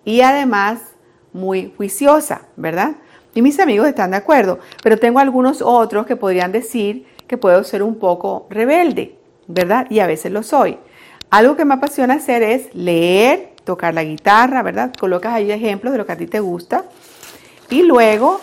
y 0.04 0.22
además 0.22 0.80
muy 1.34 1.74
juiciosa, 1.76 2.48
¿verdad? 2.56 2.96
Y 3.34 3.42
mis 3.42 3.60
amigos 3.60 3.88
están 3.88 4.12
de 4.12 4.18
acuerdo, 4.18 4.60
pero 4.82 4.98
tengo 4.98 5.20
algunos 5.20 5.62
otros 5.62 6.06
que 6.06 6.16
podrían 6.16 6.52
decir 6.52 7.06
que 7.28 7.38
puedo 7.38 7.64
ser 7.64 7.84
un 7.84 8.00
poco 8.00 8.48
rebelde, 8.50 9.18
¿verdad? 9.48 9.88
Y 9.90 10.00
a 10.00 10.08
veces 10.08 10.32
lo 10.32 10.42
soy. 10.42 10.78
Algo 11.30 11.58
que 11.58 11.66
me 11.66 11.74
apasiona 11.74 12.14
hacer 12.14 12.44
es 12.44 12.74
leer, 12.74 13.52
tocar 13.66 13.94
la 13.94 14.04
guitarra, 14.04 14.64
¿verdad? 14.64 14.94
Colocas 14.98 15.34
ahí 15.34 15.52
ejemplos 15.52 15.92
de 15.92 15.98
lo 15.98 16.06
que 16.06 16.14
a 16.14 16.18
ti 16.18 16.28
te 16.28 16.40
gusta. 16.40 16.86
Y 17.70 17.82
luego, 17.82 18.40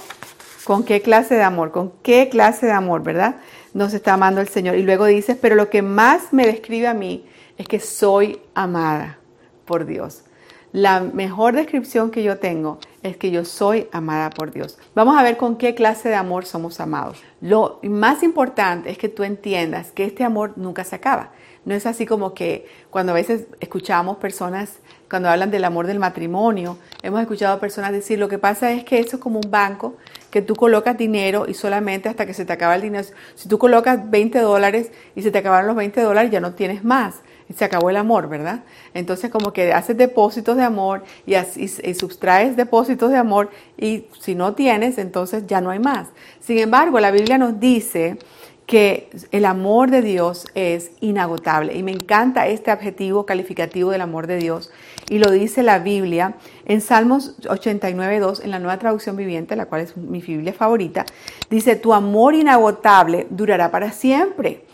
¿con 0.64 0.85
qué 0.85 1.00
clase 1.00 1.37
de 1.37 1.43
amor? 1.43 1.71
¿Con 1.71 1.93
qué 2.02 2.29
clase 2.29 2.67
de 2.67 2.73
amor, 2.73 3.02
verdad? 3.02 3.37
Nos 3.73 3.95
está 3.95 4.14
amando 4.14 4.41
el 4.41 4.49
Señor. 4.49 4.76
Y 4.76 4.83
luego 4.83 5.07
dices, 5.07 5.38
pero 5.41 5.55
lo 5.55 5.71
que 5.71 5.81
más 5.81 6.33
me 6.33 6.47
describe 6.47 6.88
a 6.88 6.95
mí 6.95 7.25
es 7.57 7.67
que 7.67 7.81
soy 7.81 8.41
amada 8.55 9.19
por 9.64 9.87
Dios. 9.87 10.25
La 10.73 11.00
mejor 11.00 11.55
descripción 11.55 12.11
que 12.11 12.23
yo 12.23 12.38
tengo 12.38 12.79
es 13.02 13.17
que 13.17 13.31
yo 13.31 13.45
soy 13.45 13.88
amada 13.93 14.31
por 14.31 14.52
Dios. 14.52 14.79
Vamos 14.95 15.17
a 15.19 15.23
ver 15.23 15.37
con 15.37 15.57
qué 15.57 15.75
clase 15.75 16.09
de 16.09 16.14
amor 16.14 16.47
somos 16.47 16.81
amados. 16.81 17.23
Lo 17.42 17.80
más 17.82 18.22
importante 18.22 18.88
es 18.88 18.99
que 18.99 19.08
tú 19.08 19.25
entiendas 19.25 19.90
que 19.90 20.04
este 20.04 20.22
amor 20.22 20.52
nunca 20.54 20.84
se 20.84 20.94
acaba. 20.94 21.32
No 21.64 21.75
es 21.75 21.87
así 21.87 22.06
como 22.06 22.34
que 22.34 22.68
cuando 22.88 23.11
a 23.11 23.16
veces 23.16 23.46
escuchamos 23.58 24.18
personas, 24.18 24.78
cuando 25.11 25.28
hablan 25.28 25.50
del 25.50 25.64
amor 25.64 25.88
del 25.88 25.99
matrimonio, 25.99 26.78
hemos 27.02 27.20
escuchado 27.20 27.56
a 27.56 27.61
personas 27.61 27.90
decir, 27.90 28.20
lo 28.20 28.28
que 28.28 28.38
pasa 28.38 28.70
es 28.70 28.84
que 28.84 29.00
eso 29.00 29.16
es 29.16 29.22
como 29.22 29.40
un 29.40 29.50
banco, 29.50 29.96
que 30.30 30.40
tú 30.40 30.54
colocas 30.54 30.96
dinero 30.96 31.46
y 31.49 31.54
solamente 31.54 32.08
hasta 32.08 32.26
que 32.26 32.32
se 32.32 32.44
te 32.44 32.52
acaba 32.52 32.76
el 32.76 32.82
dinero, 32.82 33.08
si 33.34 33.49
tú 33.49 33.58
colocas 33.58 34.08
20 34.08 34.38
dólares 34.38 34.92
y 35.16 35.22
se 35.22 35.32
te 35.32 35.38
acabaron 35.38 35.66
los 35.66 35.76
20 35.76 36.00
dólares, 36.00 36.30
ya 36.30 36.40
no 36.40 36.54
tienes 36.54 36.84
más. 36.84 37.22
Y 37.52 37.59
se 37.59 37.64
acabó 37.64 37.90
el 37.90 37.97
amor, 37.97 38.28
¿verdad? 38.28 38.64
Entonces 38.94 39.30
como 39.30 39.52
que 39.52 39.73
haces 39.73 39.97
depósitos 39.97 40.56
de 40.56 40.62
amor 40.62 41.04
y, 41.26 41.35
así, 41.35 41.71
y 41.82 41.94
subtraes 41.94 42.56
depósitos 42.56 43.11
de 43.11 43.16
amor 43.16 43.50
y 43.76 44.06
si 44.21 44.35
no 44.35 44.54
tienes, 44.54 44.99
entonces 44.99 45.47
ya 45.47 45.61
no 45.61 45.71
hay 45.71 45.78
más. 45.78 46.09
Sin 46.40 46.59
embargo, 46.59 46.99
la 47.00 47.11
Biblia 47.11 47.38
nos 47.38 47.61
dice 47.61 48.18
que 48.66 49.11
el 49.32 49.44
amor 49.44 49.90
de 49.90 50.02
Dios 50.02 50.47
es 50.54 50.92
inagotable. 51.00 51.75
Y 51.75 51.82
me 51.82 51.90
encanta 51.90 52.47
este 52.47 52.71
adjetivo 52.71 53.26
calificativo 53.26 53.90
del 53.90 54.00
amor 54.00 54.26
de 54.26 54.37
Dios. 54.37 54.71
Y 55.11 55.18
lo 55.18 55.30
dice 55.30 55.62
la 55.62 55.78
Biblia 55.78 56.37
en 56.64 56.80
Salmos 56.80 57.38
89.2, 57.42 58.44
en 58.44 58.50
la 58.50 58.61
nueva 58.61 58.78
traducción 58.78 59.16
viviente, 59.16 59.56
la 59.56 59.66
cual 59.66 59.82
es 59.82 59.97
mi 59.97 60.21
Biblia 60.21 60.52
favorita. 60.52 61.04
Dice, 61.50 61.76
tu 61.76 61.92
amor 61.92 62.35
inagotable 62.35 63.26
durará 63.30 63.71
para 63.71 63.92
siempre. 63.92 64.64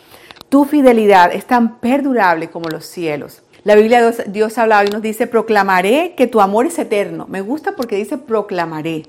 Tu 0.49 0.65
fidelidad 0.65 1.33
es 1.35 1.47
tan 1.47 1.79
perdurable 1.79 2.49
como 2.49 2.69
los 2.69 2.87
cielos. 2.87 3.43
La 3.65 3.75
Biblia 3.75 4.01
Dios, 4.01 4.23
Dios 4.29 4.57
habla 4.57 4.83
y 4.85 4.89
nos 4.89 5.03
dice, 5.03 5.27
proclamaré 5.27 6.15
que 6.17 6.27
tu 6.27 6.41
amor 6.41 6.65
es 6.67 6.79
eterno. 6.79 7.27
Me 7.29 7.43
gusta 7.43 7.73
porque 7.73 7.97
dice 7.97 8.17
proclamaré. 8.17 9.03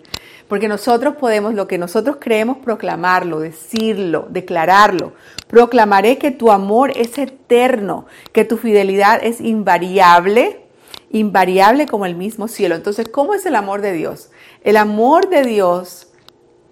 Porque 0.50 0.68
nosotros 0.68 1.16
podemos, 1.16 1.54
lo 1.54 1.68
que 1.68 1.78
nosotros 1.78 2.18
creemos, 2.20 2.58
proclamarlo, 2.58 3.40
decirlo, 3.40 4.28
declararlo. 4.30 5.14
Proclamaré 5.48 6.18
que 6.18 6.32
tu 6.32 6.52
amor 6.52 6.92
es 6.98 7.18
eterno, 7.18 8.08
que 8.34 8.44
tu 8.44 8.58
fidelidad 8.58 9.24
es 9.24 9.40
invariable, 9.40 10.66
invariable 11.12 11.86
como 11.86 12.06
el 12.06 12.16
mismo 12.16 12.48
cielo. 12.48 12.76
Entonces, 12.76 13.08
¿cómo 13.08 13.36
es 13.36 13.46
el 13.46 13.56
amor 13.56 13.82
de 13.82 13.94
Dios? 13.94 14.32
El 14.64 14.76
amor 14.76 15.30
de 15.30 15.44
Dios 15.44 16.08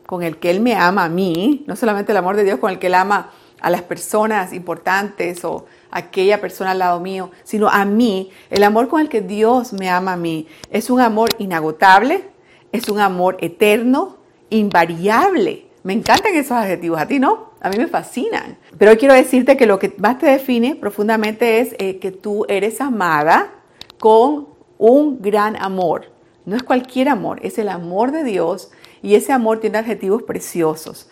con 0.08 0.24
el 0.24 0.38
que 0.38 0.50
Él 0.50 0.60
me 0.60 0.76
ama 0.76 1.06
a 1.06 1.10
mí, 1.10 1.64
no 1.68 1.76
solamente 1.76 2.12
el 2.12 2.18
amor 2.18 2.36
de 2.36 2.44
Dios 2.44 2.60
con 2.60 2.72
el 2.72 2.80
que 2.80 2.88
Él 2.88 2.96
ama 2.96 3.32
a 3.62 3.70
las 3.70 3.82
personas 3.82 4.54
importantes 4.54 5.44
o 5.44 5.66
aquella 5.92 6.40
persona 6.40 6.72
al 6.72 6.80
lado 6.80 7.00
mío, 7.00 7.32
sino 7.44 7.68
a 7.70 7.86
mí, 7.86 8.30
el 8.50 8.64
amor 8.64 8.88
con 8.88 9.02
el 9.02 9.10
que 9.10 9.22
Dios 9.22 9.74
me 9.74 9.90
ama 9.90 10.14
a 10.14 10.18
mí, 10.18 10.48
es 10.70 10.90
un 10.90 11.02
amor 11.02 11.30
inagotable, 11.40 12.24
es 12.72 12.90
un 12.90 13.00
amor 13.00 13.38
eterno, 13.42 14.18
invariable. 14.50 15.68
Me 15.84 15.94
encantan 15.94 16.36
esos 16.36 16.52
adjetivos, 16.52 17.00
a 17.00 17.08
ti 17.08 17.20
no, 17.20 17.52
a 17.62 17.70
mí 17.70 17.78
me 17.78 17.88
fascinan. 17.88 18.58
Pero 18.78 18.92
hoy 18.92 18.98
quiero 18.98 19.14
decirte 19.14 19.58
que 19.58 19.66
lo 19.66 19.80
que 19.80 19.94
más 19.98 20.20
te 20.20 20.28
define 20.28 20.76
profundamente 20.76 21.60
es 21.60 21.76
eh, 21.80 21.98
que 22.00 22.12
tú 22.12 22.46
eres 22.50 22.82
amada 22.82 23.54
con 24.00 24.50
un 24.78 25.22
gran 25.22 25.56
amor. 25.56 26.12
No 26.46 26.56
es 26.56 26.64
cualquier 26.64 27.10
amor, 27.10 27.40
es 27.44 27.58
el 27.58 27.70
amor 27.70 28.12
de 28.12 28.24
Dios 28.24 28.72
y 29.02 29.16
ese 29.16 29.34
amor 29.34 29.60
tiene 29.60 29.78
adjetivos 29.78 30.24
preciosos. 30.24 31.10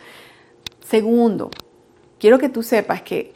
Segundo, 0.87 1.49
quiero 2.25 2.39
que 2.39 2.49
tú 2.49 2.63
sepas 2.63 3.03
que 3.03 3.33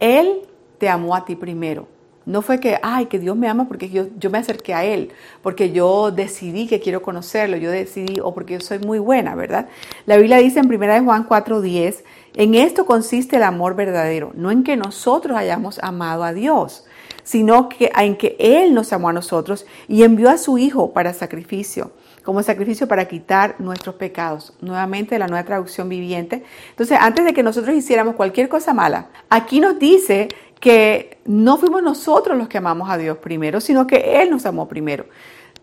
Él 0.00 0.40
te 0.78 0.88
amó 0.88 1.14
a 1.14 1.24
ti 1.24 1.36
primero. 1.36 1.86
No 2.26 2.42
fue 2.42 2.58
que, 2.58 2.76
ay, 2.82 3.06
que 3.06 3.20
Dios 3.20 3.36
me 3.36 3.46
ama 3.46 3.68
porque 3.68 3.88
yo, 3.88 4.08
yo 4.18 4.30
me 4.30 4.38
acerqué 4.38 4.74
a 4.74 4.84
Él, 4.84 5.12
porque 5.42 5.70
yo 5.70 6.10
decidí 6.10 6.66
que 6.66 6.80
quiero 6.80 7.02
conocerlo, 7.02 7.56
yo 7.56 7.70
decidí, 7.70 8.18
o 8.20 8.34
porque 8.34 8.54
yo 8.54 8.60
soy 8.60 8.80
muy 8.80 8.98
buena, 8.98 9.36
¿verdad? 9.36 9.68
La 10.06 10.16
Biblia 10.16 10.38
dice 10.38 10.58
en 10.58 10.66
1 10.66 11.04
Juan 11.04 11.28
4:10, 11.28 12.02
en 12.34 12.56
esto 12.56 12.84
consiste 12.84 13.36
el 13.36 13.44
amor 13.44 13.76
verdadero, 13.76 14.32
no 14.34 14.50
en 14.50 14.64
que 14.64 14.76
nosotros 14.76 15.36
hayamos 15.36 15.78
amado 15.78 16.24
a 16.24 16.32
Dios, 16.32 16.84
sino 17.22 17.68
que 17.68 17.92
en 17.96 18.16
que 18.16 18.34
Él 18.40 18.74
nos 18.74 18.92
amó 18.92 19.10
a 19.10 19.12
nosotros 19.12 19.66
y 19.86 20.02
envió 20.02 20.30
a 20.30 20.38
su 20.38 20.58
Hijo 20.58 20.92
para 20.92 21.12
sacrificio 21.12 21.92
como 22.24 22.42
sacrificio 22.42 22.88
para 22.88 23.06
quitar 23.06 23.56
nuestros 23.58 23.94
pecados. 23.96 24.54
Nuevamente 24.60 25.18
la 25.18 25.28
nueva 25.28 25.44
traducción 25.44 25.88
viviente. 25.88 26.42
Entonces, 26.70 26.98
antes 27.00 27.24
de 27.24 27.34
que 27.34 27.42
nosotros 27.42 27.76
hiciéramos 27.76 28.16
cualquier 28.16 28.48
cosa 28.48 28.74
mala, 28.74 29.08
aquí 29.28 29.60
nos 29.60 29.78
dice 29.78 30.28
que 30.58 31.18
no 31.26 31.58
fuimos 31.58 31.82
nosotros 31.82 32.36
los 32.38 32.48
que 32.48 32.58
amamos 32.58 32.88
a 32.90 32.96
Dios 32.96 33.18
primero, 33.18 33.60
sino 33.60 33.86
que 33.86 34.22
Él 34.22 34.30
nos 34.30 34.46
amó 34.46 34.66
primero. 34.66 35.04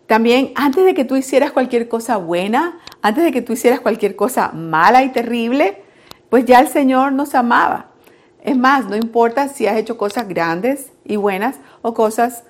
También 0.06 0.52
antes 0.54 0.84
de 0.84 0.94
que 0.94 1.04
tú 1.04 1.16
hicieras 1.16 1.52
cualquier 1.52 1.88
cosa 1.88 2.16
buena, 2.16 2.78
antes 3.02 3.24
de 3.24 3.32
que 3.32 3.42
tú 3.42 3.52
hicieras 3.54 3.80
cualquier 3.80 4.14
cosa 4.14 4.52
mala 4.52 5.02
y 5.02 5.10
terrible, 5.10 5.82
pues 6.30 6.44
ya 6.44 6.60
el 6.60 6.68
Señor 6.68 7.12
nos 7.12 7.34
amaba. 7.34 7.90
Es 8.42 8.56
más, 8.56 8.86
no 8.88 8.96
importa 8.96 9.48
si 9.48 9.66
has 9.66 9.76
hecho 9.76 9.96
cosas 9.96 10.28
grandes 10.28 10.92
y 11.04 11.16
buenas 11.16 11.56
o 11.82 11.94
cosas 11.94 12.44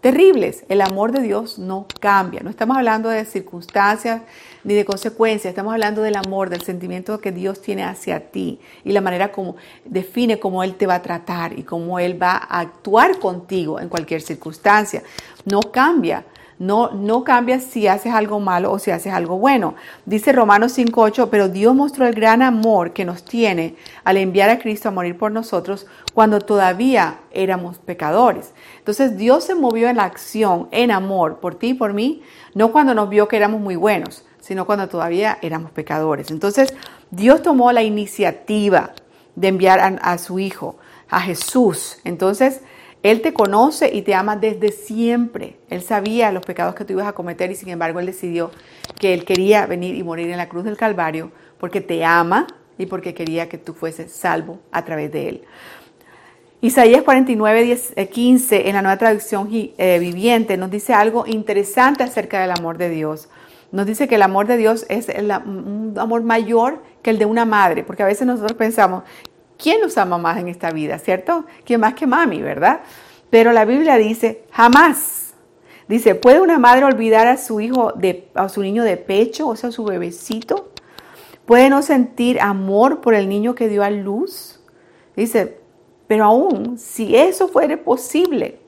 terribles. 0.00 0.64
El 0.68 0.80
amor 0.80 1.12
de 1.12 1.22
Dios 1.22 1.58
no 1.58 1.86
cambia. 2.00 2.40
No 2.42 2.50
estamos 2.50 2.76
hablando 2.76 3.08
de 3.08 3.24
circunstancias 3.24 4.22
ni 4.64 4.74
de 4.74 4.84
consecuencias. 4.84 5.50
Estamos 5.50 5.72
hablando 5.72 6.02
del 6.02 6.16
amor, 6.16 6.50
del 6.50 6.62
sentimiento 6.62 7.20
que 7.20 7.32
Dios 7.32 7.60
tiene 7.60 7.84
hacia 7.84 8.30
ti 8.30 8.60
y 8.84 8.92
la 8.92 9.00
manera 9.00 9.32
como 9.32 9.56
define 9.84 10.38
cómo 10.38 10.62
Él 10.62 10.74
te 10.76 10.86
va 10.86 10.96
a 10.96 11.02
tratar 11.02 11.58
y 11.58 11.62
cómo 11.62 11.98
Él 11.98 12.20
va 12.20 12.32
a 12.32 12.60
actuar 12.60 13.18
contigo 13.18 13.80
en 13.80 13.88
cualquier 13.88 14.22
circunstancia. 14.22 15.02
No 15.44 15.60
cambia. 15.60 16.24
No, 16.60 16.90
no 16.90 17.24
cambia 17.24 17.58
si 17.58 17.88
haces 17.88 18.12
algo 18.12 18.38
malo 18.38 18.70
o 18.70 18.78
si 18.78 18.90
haces 18.90 19.14
algo 19.14 19.38
bueno. 19.38 19.76
Dice 20.04 20.30
Romanos 20.30 20.76
5.8, 20.76 21.28
pero 21.30 21.48
Dios 21.48 21.74
mostró 21.74 22.06
el 22.06 22.14
gran 22.14 22.42
amor 22.42 22.92
que 22.92 23.06
nos 23.06 23.24
tiene 23.24 23.76
al 24.04 24.18
enviar 24.18 24.50
a 24.50 24.58
Cristo 24.58 24.90
a 24.90 24.92
morir 24.92 25.16
por 25.16 25.32
nosotros 25.32 25.86
cuando 26.12 26.38
todavía 26.38 27.20
éramos 27.30 27.78
pecadores. 27.78 28.52
Entonces 28.76 29.16
Dios 29.16 29.44
se 29.44 29.54
movió 29.54 29.88
en 29.88 29.96
la 29.96 30.04
acción, 30.04 30.68
en 30.70 30.90
amor, 30.90 31.40
por 31.40 31.54
ti 31.54 31.68
y 31.68 31.74
por 31.74 31.94
mí, 31.94 32.22
no 32.54 32.72
cuando 32.72 32.92
nos 32.92 33.08
vio 33.08 33.26
que 33.26 33.38
éramos 33.38 33.62
muy 33.62 33.76
buenos, 33.76 34.26
sino 34.42 34.66
cuando 34.66 34.86
todavía 34.86 35.38
éramos 35.40 35.70
pecadores. 35.70 36.30
Entonces 36.30 36.74
Dios 37.10 37.40
tomó 37.40 37.72
la 37.72 37.82
iniciativa 37.82 38.92
de 39.34 39.48
enviar 39.48 39.80
a, 39.80 39.86
a 39.86 40.18
su 40.18 40.38
Hijo, 40.38 40.76
a 41.08 41.22
Jesús. 41.22 42.00
Entonces, 42.04 42.60
él 43.02 43.22
te 43.22 43.32
conoce 43.32 43.90
y 43.94 44.02
te 44.02 44.14
ama 44.14 44.36
desde 44.36 44.72
siempre. 44.72 45.56
Él 45.70 45.82
sabía 45.82 46.32
los 46.32 46.44
pecados 46.44 46.74
que 46.74 46.84
tú 46.84 46.92
ibas 46.92 47.06
a 47.06 47.12
cometer 47.12 47.50
y 47.50 47.56
sin 47.56 47.70
embargo 47.70 47.98
Él 47.98 48.06
decidió 48.06 48.50
que 48.98 49.14
Él 49.14 49.24
quería 49.24 49.66
venir 49.66 49.94
y 49.94 50.02
morir 50.02 50.28
en 50.28 50.36
la 50.36 50.48
cruz 50.48 50.64
del 50.64 50.76
Calvario 50.76 51.32
porque 51.58 51.80
te 51.80 52.04
ama 52.04 52.46
y 52.76 52.86
porque 52.86 53.14
quería 53.14 53.48
que 53.48 53.58
tú 53.58 53.72
fueses 53.72 54.12
salvo 54.12 54.58
a 54.70 54.84
través 54.84 55.10
de 55.12 55.28
Él. 55.28 55.44
Isaías 56.60 57.02
49, 57.02 57.80
15 58.12 58.56
eh, 58.56 58.68
en 58.68 58.74
la 58.74 58.82
nueva 58.82 58.98
traducción 58.98 59.48
eh, 59.50 59.98
viviente 59.98 60.58
nos 60.58 60.70
dice 60.70 60.92
algo 60.92 61.24
interesante 61.26 62.02
acerca 62.02 62.42
del 62.42 62.50
amor 62.50 62.76
de 62.76 62.90
Dios. 62.90 63.30
Nos 63.72 63.86
dice 63.86 64.08
que 64.08 64.16
el 64.16 64.22
amor 64.22 64.46
de 64.46 64.58
Dios 64.58 64.84
es 64.88 65.08
un 65.08 65.94
amor 65.96 66.22
mayor 66.22 66.82
que 67.02 67.10
el 67.10 67.18
de 67.18 67.24
una 67.24 67.44
madre, 67.44 67.84
porque 67.84 68.02
a 68.02 68.06
veces 68.06 68.26
nosotros 68.26 68.54
pensamos, 68.54 69.04
¿quién 69.60 69.80
nos 69.80 69.98
ama 69.98 70.18
más 70.18 70.38
en 70.38 70.48
esta 70.48 70.70
vida, 70.70 70.98
cierto? 70.98 71.44
¿Quién 71.64 71.80
más 71.80 71.94
que 71.94 72.06
mami, 72.06 72.42
verdad? 72.42 72.80
Pero 73.30 73.52
la 73.52 73.64
Biblia 73.64 73.96
dice, 73.96 74.44
jamás. 74.50 75.34
Dice, 75.88 76.14
¿puede 76.14 76.40
una 76.40 76.58
madre 76.58 76.84
olvidar 76.84 77.26
a 77.26 77.36
su 77.36 77.60
hijo, 77.60 77.92
a 78.34 78.48
su 78.48 78.62
niño 78.62 78.84
de 78.84 78.96
pecho, 78.96 79.48
o 79.48 79.56
sea, 79.56 79.70
a 79.70 79.72
su 79.72 79.84
bebecito? 79.84 80.70
¿Puede 81.46 81.68
no 81.68 81.82
sentir 81.82 82.40
amor 82.40 83.00
por 83.00 83.14
el 83.14 83.28
niño 83.28 83.56
que 83.56 83.68
dio 83.68 83.82
a 83.82 83.90
luz? 83.90 84.60
Dice, 85.16 85.58
pero 86.06 86.24
aún 86.24 86.78
si 86.78 87.16
eso 87.16 87.48
fuera 87.48 87.76
posible, 87.76 88.59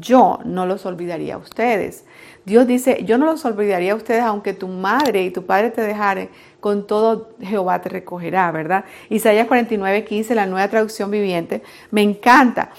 yo 0.00 0.40
no 0.44 0.66
los 0.66 0.86
olvidaría 0.86 1.34
a 1.34 1.38
ustedes. 1.38 2.04
Dios 2.44 2.66
dice, 2.66 3.04
yo 3.04 3.16
no 3.16 3.26
los 3.26 3.44
olvidaría 3.44 3.92
a 3.92 3.96
ustedes 3.96 4.22
aunque 4.22 4.52
tu 4.52 4.68
madre 4.68 5.22
y 5.22 5.30
tu 5.30 5.46
padre 5.46 5.70
te 5.70 5.80
dejaren, 5.82 6.28
con 6.60 6.86
todo 6.86 7.30
Jehová 7.40 7.80
te 7.80 7.88
recogerá, 7.88 8.50
¿verdad? 8.52 8.84
Isaías 9.08 9.46
49, 9.46 10.04
15, 10.04 10.34
la 10.34 10.46
nueva 10.46 10.68
traducción 10.68 11.10
viviente, 11.10 11.62
me 11.90 12.02
encanta. 12.02 12.70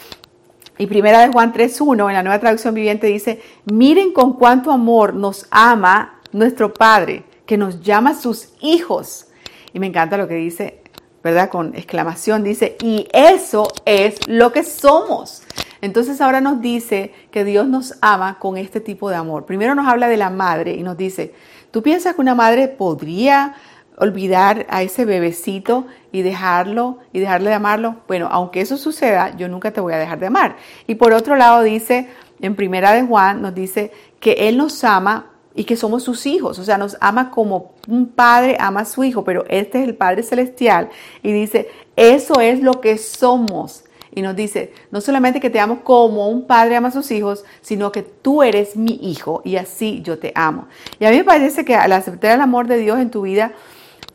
Y 0.77 0.87
primera 0.87 1.21
de 1.21 1.31
Juan 1.31 1.53
3.1 1.53 2.07
en 2.07 2.13
la 2.13 2.23
nueva 2.23 2.39
traducción 2.39 2.73
viviente 2.73 3.07
dice, 3.07 3.41
miren 3.65 4.11
con 4.11 4.33
cuánto 4.33 4.71
amor 4.71 5.13
nos 5.13 5.47
ama 5.49 6.19
nuestro 6.31 6.73
Padre, 6.73 7.23
que 7.45 7.57
nos 7.57 7.81
llama 7.81 8.13
sus 8.13 8.49
hijos. 8.59 9.27
Y 9.73 9.79
me 9.79 9.87
encanta 9.87 10.17
lo 10.17 10.27
que 10.27 10.35
dice, 10.35 10.81
¿verdad? 11.23 11.49
Con 11.49 11.75
exclamación 11.75 12.43
dice, 12.43 12.75
y 12.81 13.07
eso 13.13 13.67
es 13.85 14.27
lo 14.27 14.51
que 14.51 14.63
somos. 14.63 15.44
Entonces 15.81 16.21
ahora 16.21 16.41
nos 16.41 16.61
dice 16.61 17.13
que 17.31 17.43
Dios 17.43 17.67
nos 17.67 17.95
ama 18.01 18.39
con 18.39 18.57
este 18.57 18.79
tipo 18.79 19.09
de 19.09 19.15
amor. 19.15 19.45
Primero 19.45 19.75
nos 19.75 19.87
habla 19.87 20.07
de 20.07 20.17
la 20.17 20.29
madre 20.29 20.73
y 20.73 20.83
nos 20.83 20.97
dice, 20.97 21.33
¿tú 21.71 21.81
piensas 21.83 22.15
que 22.15 22.21
una 22.21 22.35
madre 22.35 22.67
podría 22.67 23.55
olvidar 23.97 24.65
a 24.69 24.83
ese 24.83 25.05
bebecito 25.05 25.85
y 26.11 26.21
dejarlo 26.21 26.99
y 27.13 27.19
dejarle 27.19 27.49
de 27.49 27.55
amarlo? 27.55 27.97
Bueno, 28.07 28.27
aunque 28.31 28.61
eso 28.61 28.77
suceda, 28.77 29.35
yo 29.37 29.47
nunca 29.47 29.71
te 29.71 29.81
voy 29.81 29.93
a 29.93 29.97
dejar 29.97 30.19
de 30.19 30.27
amar. 30.27 30.57
Y 30.87 30.95
por 30.95 31.13
otro 31.13 31.35
lado 31.35 31.63
dice, 31.63 32.09
en 32.41 32.55
primera 32.55 32.91
de 32.91 33.03
Juan 33.03 33.41
nos 33.41 33.55
dice 33.55 33.91
que 34.19 34.49
Él 34.49 34.57
nos 34.57 34.83
ama 34.83 35.31
y 35.55 35.63
que 35.63 35.77
somos 35.77 36.03
sus 36.03 36.25
hijos, 36.25 36.59
o 36.59 36.65
sea, 36.65 36.77
nos 36.77 36.97
ama 36.99 37.31
como 37.31 37.75
un 37.87 38.07
padre 38.07 38.57
ama 38.59 38.81
a 38.81 38.85
su 38.85 39.05
hijo, 39.05 39.23
pero 39.23 39.45
este 39.47 39.81
es 39.81 39.87
el 39.87 39.95
Padre 39.95 40.21
Celestial 40.21 40.89
y 41.23 41.31
dice, 41.31 41.69
eso 41.95 42.41
es 42.41 42.61
lo 42.61 42.81
que 42.81 42.97
somos 42.97 43.84
y 44.15 44.21
nos 44.21 44.35
dice, 44.35 44.73
no 44.91 45.01
solamente 45.01 45.41
que 45.41 45.49
te 45.49 45.59
amo 45.59 45.83
como 45.83 46.29
un 46.29 46.47
padre 46.47 46.77
ama 46.77 46.87
a 46.87 46.91
sus 46.91 47.11
hijos, 47.11 47.43
sino 47.61 47.91
que 47.91 48.01
tú 48.01 48.41
eres 48.41 48.77
mi 48.77 48.97
hijo 49.03 49.41
y 49.43 49.57
así 49.57 50.01
yo 50.01 50.17
te 50.17 50.31
amo. 50.33 50.67
Y 50.99 51.05
a 51.05 51.11
mí 51.11 51.17
me 51.17 51.25
parece 51.25 51.65
que 51.65 51.75
al 51.75 51.91
aceptar 51.91 52.31
el 52.31 52.41
amor 52.41 52.67
de 52.67 52.77
Dios 52.77 52.97
en 52.99 53.11
tu 53.11 53.23
vida, 53.23 53.51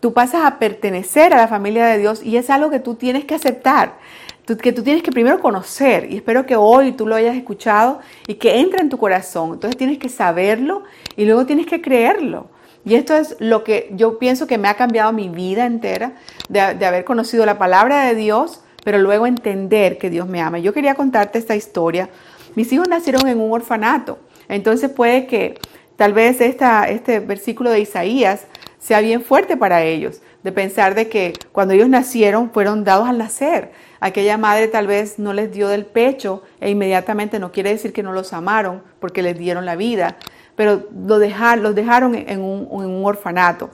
tú 0.00 0.14
pasas 0.14 0.44
a 0.44 0.58
pertenecer 0.58 1.34
a 1.34 1.36
la 1.36 1.48
familia 1.48 1.86
de 1.86 1.98
Dios 1.98 2.22
y 2.24 2.38
es 2.38 2.48
algo 2.48 2.70
que 2.70 2.80
tú 2.80 2.94
tienes 2.94 3.26
que 3.26 3.34
aceptar. 3.34 3.98
que 4.46 4.72
tú 4.72 4.82
tienes 4.82 5.04
que 5.04 5.12
primero 5.12 5.38
conocer 5.38 6.10
y 6.10 6.16
espero 6.16 6.44
que 6.44 6.56
hoy 6.56 6.90
tú 6.92 7.06
lo 7.06 7.14
hayas 7.14 7.36
escuchado 7.36 8.00
y 8.26 8.34
que 8.34 8.58
entre 8.58 8.80
en 8.80 8.88
tu 8.88 8.98
corazón. 8.98 9.52
Entonces 9.52 9.76
tienes 9.76 9.98
que 9.98 10.08
saberlo 10.08 10.82
y 11.14 11.24
luego 11.26 11.46
tienes 11.46 11.66
que 11.66 11.80
creerlo. 11.80 12.48
Y 12.84 12.94
esto 12.94 13.14
es 13.14 13.36
lo 13.38 13.62
que 13.62 13.90
yo 13.92 14.18
pienso 14.18 14.46
que 14.46 14.58
me 14.58 14.66
ha 14.66 14.74
cambiado 14.74 15.12
mi 15.12 15.28
vida 15.28 15.66
entera, 15.66 16.14
de, 16.48 16.74
de 16.74 16.86
haber 16.86 17.04
conocido 17.04 17.44
la 17.44 17.58
palabra 17.58 18.06
de 18.06 18.14
Dios, 18.14 18.62
pero 18.84 18.98
luego 18.98 19.26
entender 19.26 19.98
que 19.98 20.10
Dios 20.10 20.28
me 20.28 20.40
ama. 20.40 20.58
Yo 20.58 20.72
quería 20.72 20.94
contarte 20.94 21.38
esta 21.38 21.56
historia. 21.56 22.08
Mis 22.54 22.72
hijos 22.72 22.88
nacieron 22.88 23.26
en 23.28 23.40
un 23.40 23.52
orfanato, 23.52 24.18
entonces 24.48 24.90
puede 24.90 25.26
que 25.26 25.58
tal 25.96 26.12
vez 26.12 26.40
este 26.40 27.20
versículo 27.20 27.70
de 27.70 27.80
Isaías 27.80 28.46
sea 28.78 29.00
bien 29.00 29.22
fuerte 29.22 29.56
para 29.56 29.82
ellos, 29.82 30.22
de 30.42 30.52
pensar 30.52 30.94
de 30.94 31.08
que 31.08 31.34
cuando 31.52 31.74
ellos 31.74 31.88
nacieron 31.88 32.50
fueron 32.50 32.82
dados 32.82 33.08
al 33.08 33.18
nacer. 33.18 33.72
Aquella 34.00 34.38
madre 34.38 34.68
tal 34.68 34.86
vez 34.86 35.18
no 35.18 35.34
les 35.34 35.52
dio 35.52 35.68
del 35.68 35.84
pecho 35.84 36.42
e 36.60 36.70
inmediatamente 36.70 37.38
no 37.38 37.52
quiere 37.52 37.70
decir 37.70 37.92
que 37.92 38.02
no 38.02 38.12
los 38.12 38.32
amaron 38.32 38.82
porque 38.98 39.22
les 39.22 39.38
dieron 39.38 39.66
la 39.66 39.76
vida, 39.76 40.16
pero 40.56 40.88
lo 41.06 41.18
los 41.18 41.74
dejaron 41.74 42.14
en 42.14 42.40
un 42.40 43.02
orfanato. 43.04 43.70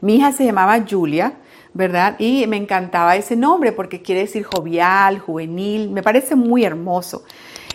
Mi 0.00 0.16
hija 0.16 0.30
se 0.32 0.44
llamaba 0.44 0.84
Julia, 0.88 1.34
¿verdad? 1.76 2.16
Y 2.18 2.46
me 2.46 2.56
encantaba 2.56 3.16
ese 3.16 3.36
nombre 3.36 3.72
porque 3.72 4.02
quiere 4.02 4.22
decir 4.22 4.44
jovial, 4.44 5.18
juvenil, 5.18 5.90
me 5.90 6.02
parece 6.02 6.34
muy 6.34 6.64
hermoso. 6.64 7.24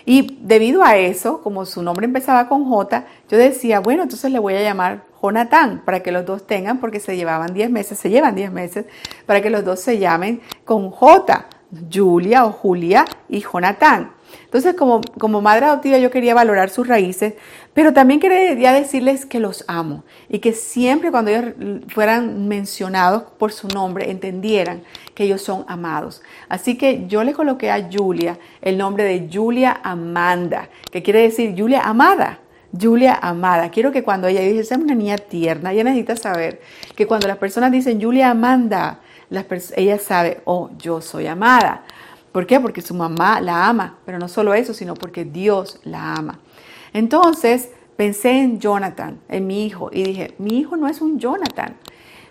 Y 0.04 0.38
debido 0.40 0.82
a 0.82 0.96
eso, 0.96 1.40
como 1.42 1.64
su 1.64 1.82
nombre 1.82 2.06
empezaba 2.06 2.48
con 2.48 2.64
J, 2.64 3.06
yo 3.30 3.38
decía, 3.38 3.78
bueno, 3.78 4.02
entonces 4.02 4.32
le 4.32 4.40
voy 4.40 4.54
a 4.54 4.62
llamar 4.62 5.04
Jonathan 5.22 5.82
para 5.84 6.00
que 6.00 6.10
los 6.10 6.26
dos 6.26 6.46
tengan, 6.46 6.80
porque 6.80 6.98
se 6.98 7.16
llevaban 7.16 7.54
10 7.54 7.70
meses, 7.70 7.98
se 7.98 8.10
llevan 8.10 8.34
10 8.34 8.50
meses, 8.50 8.86
para 9.26 9.40
que 9.40 9.50
los 9.50 9.64
dos 9.64 9.78
se 9.78 9.98
llamen 9.98 10.40
con 10.64 10.90
J, 10.90 11.46
Julia 11.92 12.44
o 12.44 12.50
Julia 12.50 13.04
y 13.28 13.40
Jonathan. 13.40 14.10
Entonces, 14.44 14.74
como, 14.74 15.00
como 15.18 15.40
madre 15.40 15.66
adoptiva, 15.66 15.98
yo 15.98 16.10
quería 16.10 16.34
valorar 16.34 16.70
sus 16.70 16.86
raíces, 16.86 17.34
pero 17.74 17.92
también 17.92 18.20
quería 18.20 18.72
decirles 18.72 19.24
que 19.24 19.40
los 19.40 19.64
amo 19.66 20.04
y 20.28 20.40
que 20.40 20.52
siempre 20.52 21.10
cuando 21.10 21.30
ellos 21.30 21.54
fueran 21.88 22.48
mencionados 22.48 23.24
por 23.38 23.52
su 23.52 23.68
nombre, 23.68 24.10
entendieran 24.10 24.82
que 25.14 25.24
ellos 25.24 25.42
son 25.42 25.64
amados. 25.68 26.22
Así 26.48 26.76
que 26.76 27.06
yo 27.06 27.24
le 27.24 27.32
coloqué 27.32 27.70
a 27.70 27.88
Julia 27.90 28.38
el 28.60 28.76
nombre 28.76 29.04
de 29.04 29.28
Julia 29.32 29.80
Amanda, 29.82 30.68
que 30.90 31.02
quiere 31.02 31.22
decir 31.22 31.54
Julia 31.56 31.82
amada. 31.82 32.40
Julia 32.78 33.18
amada. 33.20 33.70
Quiero 33.70 33.92
que 33.92 34.02
cuando 34.02 34.28
ella 34.28 34.40
dice, 34.40 34.60
es 34.60 34.70
una 34.70 34.94
niña 34.94 35.18
tierna, 35.18 35.72
ella 35.72 35.84
necesita 35.84 36.16
saber 36.16 36.60
que 36.96 37.06
cuando 37.06 37.28
las 37.28 37.36
personas 37.36 37.70
dicen 37.70 38.00
Julia 38.00 38.30
Amanda, 38.30 39.00
ella 39.76 39.98
sabe, 39.98 40.40
oh, 40.44 40.70
yo 40.78 41.00
soy 41.00 41.26
amada. 41.26 41.84
¿Por 42.32 42.46
qué? 42.46 42.58
Porque 42.58 42.82
su 42.82 42.94
mamá 42.94 43.40
la 43.40 43.68
ama, 43.68 43.98
pero 44.04 44.18
no 44.18 44.28
solo 44.28 44.54
eso, 44.54 44.74
sino 44.74 44.94
porque 44.94 45.24
Dios 45.24 45.80
la 45.84 46.14
ama. 46.14 46.40
Entonces 46.92 47.70
pensé 47.96 48.30
en 48.30 48.58
Jonathan, 48.58 49.20
en 49.28 49.46
mi 49.46 49.66
hijo, 49.66 49.90
y 49.92 50.02
dije, 50.02 50.34
mi 50.38 50.58
hijo 50.58 50.76
no 50.76 50.88
es 50.88 51.00
un 51.00 51.18
Jonathan, 51.18 51.76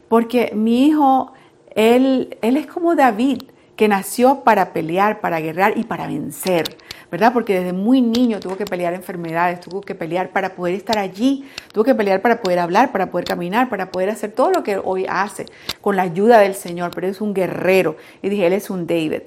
porque 0.10 0.52
mi 0.56 0.88
hijo, 0.88 1.34
él, 1.76 2.38
él 2.42 2.58
es 2.58 2.66
como 2.66 2.96
David, 2.96 3.44
que 3.76 3.88
nació 3.88 4.42
para 4.44 4.74
pelear, 4.74 5.22
para 5.22 5.40
guerrear 5.40 5.78
y 5.78 5.84
para 5.84 6.08
vencer. 6.08 6.78
¿verdad? 7.12 7.34
Porque 7.34 7.60
desde 7.60 7.74
muy 7.74 8.02
niño 8.02 8.40
tuvo 8.40 8.56
que 8.56 8.64
pelear 8.64 8.94
enfermedades, 8.94 9.60
tuvo 9.60 9.82
que 9.82 9.94
pelear 9.94 10.30
para 10.30 10.56
poder 10.56 10.76
estar 10.76 10.98
allí, 10.98 11.46
tuvo 11.74 11.84
que 11.84 11.94
pelear 11.94 12.22
para 12.22 12.42
poder 12.42 12.60
hablar, 12.60 12.94
para 12.94 13.12
poder 13.12 13.26
caminar, 13.26 13.70
para 13.70 13.92
poder 13.92 14.10
hacer 14.10 14.32
todo 14.32 14.50
lo 14.50 14.64
que 14.64 14.80
hoy 14.82 15.06
hace 15.10 15.46
con 15.82 15.98
la 15.98 16.04
ayuda 16.04 16.40
del 16.40 16.56
Señor, 16.56 16.92
pero 16.96 17.08
es 17.08 17.20
un 17.20 17.34
guerrero. 17.34 17.98
Y 18.22 18.30
dije, 18.30 18.48
él 18.48 18.54
es 18.54 18.70
un 18.70 18.88
David. 18.88 19.24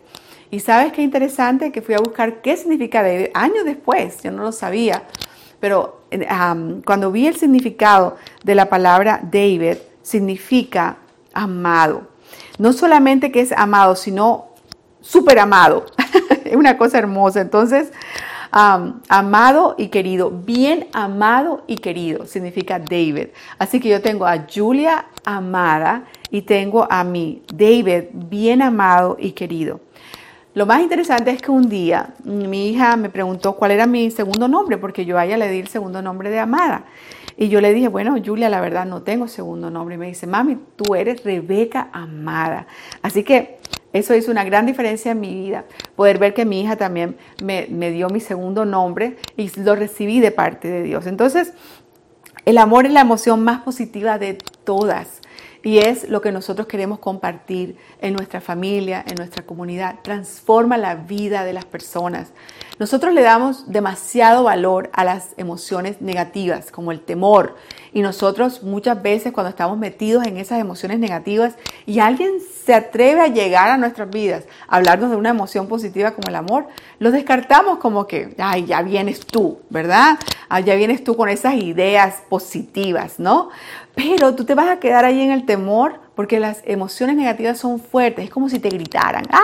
Y 0.55 0.61
sabes 0.61 0.93
qué 0.93 1.03
interesante 1.03 1.73
que 1.73 1.83
fui 1.83 1.97
a 1.97 1.99
buscar 1.99 2.41
qué 2.41 2.57
significa 2.57 3.03
David 3.03 3.31
años 3.35 3.65
después, 3.65 4.23
yo 4.23 4.31
no 4.31 4.45
lo 4.45 4.53
sabía, 4.53 5.03
pero 5.59 6.03
cuando 6.85 7.11
vi 7.11 7.27
el 7.27 7.35
significado 7.35 8.17
de 8.45 8.55
la 8.55 8.69
palabra 8.69 9.19
David, 9.21 9.79
significa 10.03 10.99
amado. 11.33 12.07
No 12.57 12.73
solamente 12.73 13.33
que 13.33 13.41
es 13.41 13.51
amado, 13.51 13.97
sino 13.97 14.51
súper 15.01 15.41
amado. 15.41 15.87
es 16.45 16.55
una 16.55 16.79
cosa 16.79 16.99
hermosa. 16.99 17.41
Entonces, 17.41 17.91
amado 18.53 19.75
y 19.77 19.89
querido, 19.89 20.31
bien 20.31 20.87
amado 20.93 21.65
y 21.67 21.79
querido, 21.79 22.27
significa 22.27 22.79
David. 22.79 23.31
Así 23.59 23.81
que 23.81 23.89
yo 23.89 24.01
tengo 24.01 24.25
a 24.25 24.47
Julia 24.47 25.07
amada 25.25 26.05
y 26.31 26.43
tengo 26.43 26.87
a 26.89 27.03
mi 27.03 27.43
David 27.53 28.05
bien 28.13 28.63
amado 28.63 29.17
y 29.19 29.33
querido. 29.33 29.81
Lo 30.55 30.67
más 30.67 30.81
interesante 30.83 31.33
es 31.33 31.43
que 31.43 31.51
un 31.51 31.69
día 31.69 32.15
mi 32.23 32.69
hija 32.69 32.97
me 32.97 33.11
preguntó 33.11 33.57
cuál 33.57 33.73
era 33.73 33.87
mi 33.87 34.13
segundo 34.13 34.47
nombre, 34.47 34.79
porque 34.79 35.05
yo 35.05 35.19
a 35.19 35.27
ella 35.27 35.37
le 35.37 35.51
di 35.51 35.59
el 35.59 35.67
segundo 35.67 36.01
nombre 36.01 36.31
de 36.31 36.39
Amada. 36.39 36.85
Y 37.37 37.49
yo 37.49 37.61
le 37.61 37.75
dije, 37.75 37.89
bueno, 37.89 38.15
Julia, 38.25 38.49
la 38.49 38.61
verdad 38.61 38.87
no 38.87 39.03
tengo 39.03 39.27
segundo 39.27 39.69
nombre. 39.69 39.97
Y 39.97 39.99
me 39.99 40.07
dice, 40.07 40.29
mami, 40.29 40.57
tú 40.77 40.95
eres 40.95 41.25
Rebeca 41.25 41.89
Amada. 41.93 42.69
Así 43.03 43.25
que 43.25 43.59
eso 43.93 44.15
hizo 44.15 44.31
una 44.31 44.45
gran 44.45 44.65
diferencia 44.65 45.11
en 45.11 45.21
mi 45.21 45.35
vida, 45.35 45.65
poder 45.97 46.19
ver 46.19 46.35
que 46.35 46.45
mi 46.45 46.61
hija 46.61 46.77
también 46.77 47.17
me, 47.43 47.67
me 47.71 47.91
dio 47.91 48.09
mi 48.09 48.21
segundo 48.21 48.65
nombre 48.65 49.17
y 49.37 49.51
lo 49.61 49.75
recibí 49.75 50.21
de 50.21 50.31
parte 50.31 50.69
de 50.69 50.85
Dios. 50.85 51.07
Entonces, 51.07 51.53
el 52.45 52.59
amor 52.59 52.87
es 52.87 52.93
la 52.93 53.01
emoción 53.01 53.43
más 53.43 53.63
positiva 53.63 54.19
de 54.19 54.39
todas 54.65 55.21
y 55.65 55.79
es 55.79 56.09
lo 56.09 56.21
que 56.21 56.31
nosotros 56.31 56.69
queremos 56.69 56.99
compartir 56.99 57.79
en 58.01 58.13
nuestra 58.13 58.43
familia, 58.43 59.03
en 59.09 59.17
nuestra 59.17 59.45
comunidad. 59.45 59.97
Transforma 60.03 60.77
la 60.77 60.95
vida 60.95 61.45
de 61.45 61.55
las 61.55 61.65
personas. 61.65 62.29
Nosotros 62.79 63.15
le 63.15 63.23
damos 63.23 63.71
demasiado 63.71 64.45
valor 64.45 64.91
a 64.93 65.05
las 65.05 65.31
emociones 65.39 66.03
negativas, 66.03 66.71
como 66.71 66.93
el 66.93 67.01
temor. 67.01 67.57
Y 67.93 68.03
nosotros 68.03 68.63
muchas 68.65 69.01
veces 69.01 69.33
cuando 69.33 69.51
estamos 69.51 69.79
metidos 69.79 70.27
en 70.27 70.37
esas 70.37 70.61
emociones 70.61 70.99
negativas 70.99 71.55
y 71.87 72.01
alguien 72.01 72.33
se 72.65 72.75
atreve 72.75 73.21
a 73.21 73.29
llegar 73.29 73.71
a 73.71 73.77
nuestras 73.79 74.11
vidas, 74.11 74.45
a 74.67 74.77
hablarnos 74.77 75.11
de 75.11 75.17
una 75.17 75.31
emoción 75.31 75.69
positiva 75.69 76.11
como 76.11 76.29
el 76.29 76.35
amor, 76.35 76.67
lo 76.99 77.13
descartamos 77.13 77.79
como 77.79 78.07
que, 78.07 78.35
ay, 78.39 78.67
ya 78.67 78.83
vienes 78.83 79.21
tú, 79.21 79.61
¿verdad? 79.71 80.19
Ah, 80.49 80.61
ya 80.61 80.75
vienes 80.75 81.05
tú 81.05 81.17
con 81.17 81.29
esas 81.29 81.55
ideas 81.55 82.23
positivas, 82.29 83.21
¿no? 83.21 83.51
Pero 83.95 84.35
tú 84.35 84.45
te 84.45 84.55
vas 84.55 84.69
a 84.69 84.81
quedar 84.81 85.05
ahí 85.05 85.21
en 85.21 85.31
el 85.31 85.47
temor 85.47 86.01
porque 86.15 86.41
las 86.41 86.63
emociones 86.65 87.17
negativas 87.17 87.59
son 87.59 87.81
fuertes, 87.81 88.25
es 88.25 88.31
como 88.31 88.49
si 88.49 88.59
te 88.59 88.69
gritaran, 88.69 89.25
¡ah! 89.31 89.43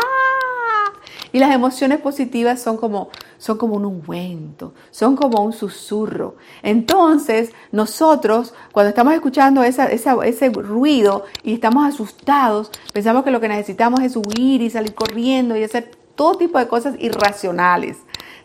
Y 1.33 1.39
las 1.39 1.55
emociones 1.55 2.01
positivas 2.01 2.61
son 2.61 2.77
como, 2.77 3.09
son 3.39 3.57
como 3.57 3.77
un 3.77 3.85
ungüento, 3.85 4.75
son 4.91 5.15
como 5.15 5.45
un 5.45 5.53
susurro. 5.53 6.35
Entonces, 6.63 7.53
nosotros, 7.71 8.53
cuando 8.73 8.89
estamos 8.89 9.15
escuchando 9.15 9.63
ese 9.63 10.49
ruido 10.51 11.25
y 11.45 11.55
estamos 11.55 11.87
asustados, 11.87 12.73
pensamos 12.93 13.23
que 13.23 13.31
lo 13.31 13.41
que 13.41 13.49
necesitamos 13.49 14.01
es 14.01 14.17
huir 14.17 14.61
y 14.61 14.71
salir 14.71 14.93
corriendo 14.93 15.57
y 15.57 15.63
hacer 15.63 15.93
todo 16.17 16.35
tipo 16.35 16.59
de 16.59 16.67
cosas 16.67 16.97
irracionales. 16.99 17.99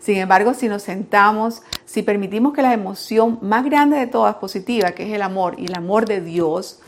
Sin 0.05 0.17
embargo, 0.17 0.53
si 0.53 0.67
nos 0.67 0.83
sentamos, 0.83 1.63
si 1.83 2.03
permitimos 2.03 2.53
que 2.53 2.61
la 2.61 2.73
emoción 2.73 3.39
más 3.41 3.65
grande 3.65 3.97
de 3.97 4.05
todas, 4.05 4.35
positiva, 4.35 4.91
que 4.91 5.07
es 5.07 5.11
el 5.11 5.23
amor 5.23 5.55
y 5.57 5.65
el 5.65 5.73
amor 5.73 6.05
de 6.05 6.21
Dios, 6.21 6.79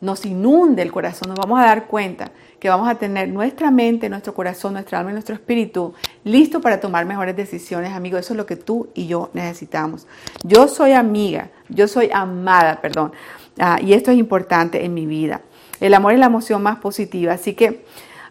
nos 0.00 0.26
inunde 0.26 0.82
el 0.82 0.90
corazón, 0.90 1.28
nos 1.28 1.38
vamos 1.38 1.60
a 1.60 1.66
dar 1.66 1.86
cuenta 1.86 2.32
que 2.58 2.68
vamos 2.68 2.88
a 2.88 2.96
tener 2.96 3.28
nuestra 3.28 3.70
mente, 3.70 4.08
nuestro 4.08 4.34
corazón, 4.34 4.72
nuestra 4.72 4.98
alma 4.98 5.12
y 5.12 5.12
nuestro 5.12 5.36
espíritu 5.36 5.94
listo 6.24 6.60
para 6.60 6.80
tomar 6.80 7.06
mejores 7.06 7.36
decisiones, 7.36 7.92
amigo. 7.92 8.18
Eso 8.18 8.32
es 8.32 8.36
lo 8.36 8.46
que 8.46 8.56
tú 8.56 8.88
y 8.94 9.06
yo 9.06 9.30
necesitamos. 9.32 10.08
Yo 10.42 10.66
soy 10.66 10.90
amiga, 10.90 11.50
yo 11.68 11.86
soy 11.86 12.10
amada, 12.12 12.80
perdón. 12.80 13.12
Ah, 13.60 13.78
y 13.80 13.92
esto 13.92 14.10
es 14.10 14.18
importante 14.18 14.84
en 14.84 14.92
mi 14.92 15.06
vida. 15.06 15.42
El 15.78 15.94
amor 15.94 16.14
es 16.14 16.18
la 16.18 16.26
emoción 16.26 16.64
más 16.64 16.78
positiva. 16.78 17.34
Así 17.34 17.54
que 17.54 17.84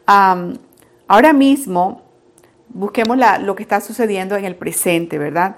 ahora 0.05 1.31
mismo 1.31 2.08
busquemos 2.69 3.17
lo 3.41 3.55
que 3.55 3.63
está 3.63 3.81
sucediendo 3.81 4.35
en 4.35 4.45
el 4.45 4.55
presente, 4.55 5.17
¿verdad? 5.17 5.57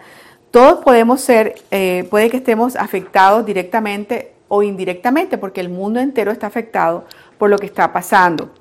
Todos 0.49 0.83
podemos 0.83 1.21
ser, 1.21 1.55
eh, 1.71 2.07
puede 2.09 2.29
que 2.29 2.37
estemos 2.37 2.75
afectados 2.75 3.45
directamente 3.45 4.33
o 4.47 4.63
indirectamente, 4.63 5.37
porque 5.37 5.61
el 5.61 5.69
mundo 5.69 5.99
entero 5.99 6.31
está 6.31 6.47
afectado 6.47 7.05
por 7.37 7.49
lo 7.49 7.57
que 7.57 7.65
está 7.65 7.93
pasando. 7.93 8.51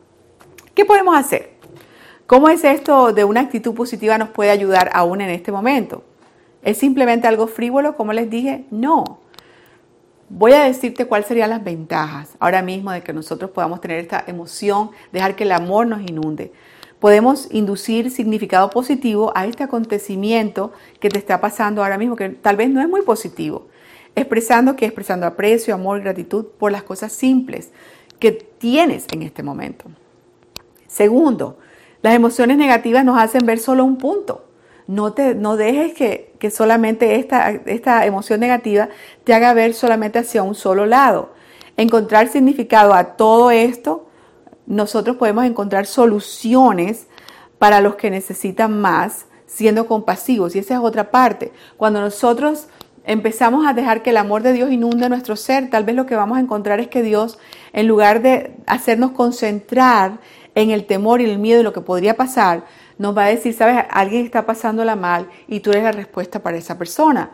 ¿Qué 0.75 0.85
podemos 0.85 1.17
hacer? 1.17 1.51
¿Cómo 2.27 2.49
es 2.49 2.63
esto 2.63 3.13
de 3.13 3.25
una 3.25 3.41
actitud 3.41 3.75
positiva 3.75 4.17
nos 4.17 4.29
puede 4.29 4.51
ayudar 4.51 4.91
aún 4.95 5.21
en 5.21 5.31
este 5.31 5.51
momento? 5.51 6.05
¿Es 6.63 6.79
simplemente 6.79 7.27
algo 7.27 7.49
frívolo, 7.49 7.97
como 7.97 8.13
les 8.13 8.31
dije? 8.31 8.67
No. 8.71 9.19
Voy 10.29 10.53
a 10.53 10.63
decirte 10.63 11.07
cuáles 11.07 11.27
serían 11.27 11.51
las 11.51 11.65
ventajas 11.65 12.37
ahora 12.39 12.63
mismo 12.63 12.93
de 12.93 13.03
que 13.03 13.13
nosotros 13.13 13.51
podamos 13.51 13.81
tener 13.81 13.99
esta 13.99 14.23
emoción, 14.29 14.91
dejar 15.11 15.35
que 15.35 15.43
el 15.43 15.51
amor 15.51 15.89
nos 15.89 16.03
inunde. 16.03 16.53
Podemos 17.01 17.49
inducir 17.51 18.11
significado 18.11 18.71
positivo 18.71 19.33
a 19.35 19.47
este 19.47 19.65
acontecimiento 19.65 20.73
que 21.01 21.09
te 21.09 21.19
está 21.19 21.41
pasando 21.41 21.83
ahora 21.83 21.99
mismo, 21.99 22.15
que 22.15 22.29
tal 22.29 22.57
vez 22.57 22.69
no 22.71 22.81
es 22.81 22.89
muy 22.89 23.03
positivo. 23.03 23.67
Expresando 24.15 24.77
que 24.77 24.85
expresando 24.85 25.27
aprecio, 25.27 25.75
amor, 25.75 26.01
gratitud 26.03 26.45
por 26.59 26.71
las 26.71 26.83
cosas 26.83 27.13
simples 27.13 27.71
que 28.19 28.33
tienes 28.33 29.07
en 29.13 29.23
este 29.23 29.43
momento. 29.43 29.87
Segundo, 30.87 31.57
Las 32.03 32.15
emociones 32.15 32.57
negativas 32.57 33.05
nos 33.05 33.19
hacen 33.19 33.45
ver 33.45 33.59
solo 33.59 33.85
un 33.85 33.99
punto. 33.99 34.47
No, 34.87 35.13
te, 35.13 35.35
no 35.35 35.57
dejes 35.57 35.93
que, 35.93 36.33
que 36.39 36.51
solamente 36.51 37.17
esta, 37.17 37.51
esta 37.51 38.07
emoción 38.07 38.41
negativa 38.41 38.89
te 39.25 39.35
haga 39.35 39.53
ver 39.53 39.75
solamente 39.75 40.19
hacia 40.19 40.43
un 40.43 40.55
solo 40.55 40.87
lado. 40.87 41.33
Encontrar 41.77 42.29
significado 42.29 42.95
a 42.95 43.17
todo 43.17 43.51
esto, 43.51 44.09
nosotros 44.71 45.17
podemos 45.17 45.45
encontrar 45.45 45.85
soluciones 45.85 47.09
para 47.59 47.81
los 47.81 47.97
que 47.97 48.09
necesitan 48.09 48.81
más, 48.81 49.27
siendo 49.45 49.87
compasivos. 49.87 50.55
Y 50.55 50.61
esa 50.61 50.75
es 50.75 50.81
otra 50.81 51.11
parte. 51.11 51.53
Cuando 51.77 52.01
nosotros 52.01 52.69
empezamos 53.05 53.67
a 53.67 53.75
dejar 53.75 54.03
que 54.03 54.11
el 54.11 54.17
amor 54.17 54.43
de 54.43 54.53
Dios 54.53 54.71
inunde 54.71 55.09
nuestro 55.09 55.35
ser, 55.35 55.71
tal 55.71 55.83
vez 55.83 55.97
lo 55.97 56.07
que 56.07 56.15
vamos 56.15 56.39
a 56.39 56.41
encontrar 56.41 56.79
es 56.79 56.87
que 56.87 57.03
Dios, 57.03 57.41
en 57.73 57.89
lugar 57.89 58.23
de 58.23 58.55
hacernos 58.67 59.11
concentrar 59.11 60.21
en 60.55 60.71
el 60.71 60.87
temor 60.87 61.21
y 61.21 61.25
el 61.25 61.41
miedo 61.41 61.61
y 61.61 61.65
lo 61.65 61.73
que 61.73 61.81
podría 61.81 62.17
pasar, 62.17 62.65
nos 62.97 63.17
va 63.17 63.25
a 63.25 63.29
decir, 63.29 63.53
sabes, 63.53 63.85
alguien 63.91 64.25
está 64.25 64.47
pasándola 64.47 64.95
mal 64.95 65.29
y 65.49 65.61
tú 65.61 65.71
eres 65.71 65.83
la 65.83 65.93
respuesta 65.93 66.45
para 66.45 66.59
esa 66.59 66.79
persona. 66.79 67.31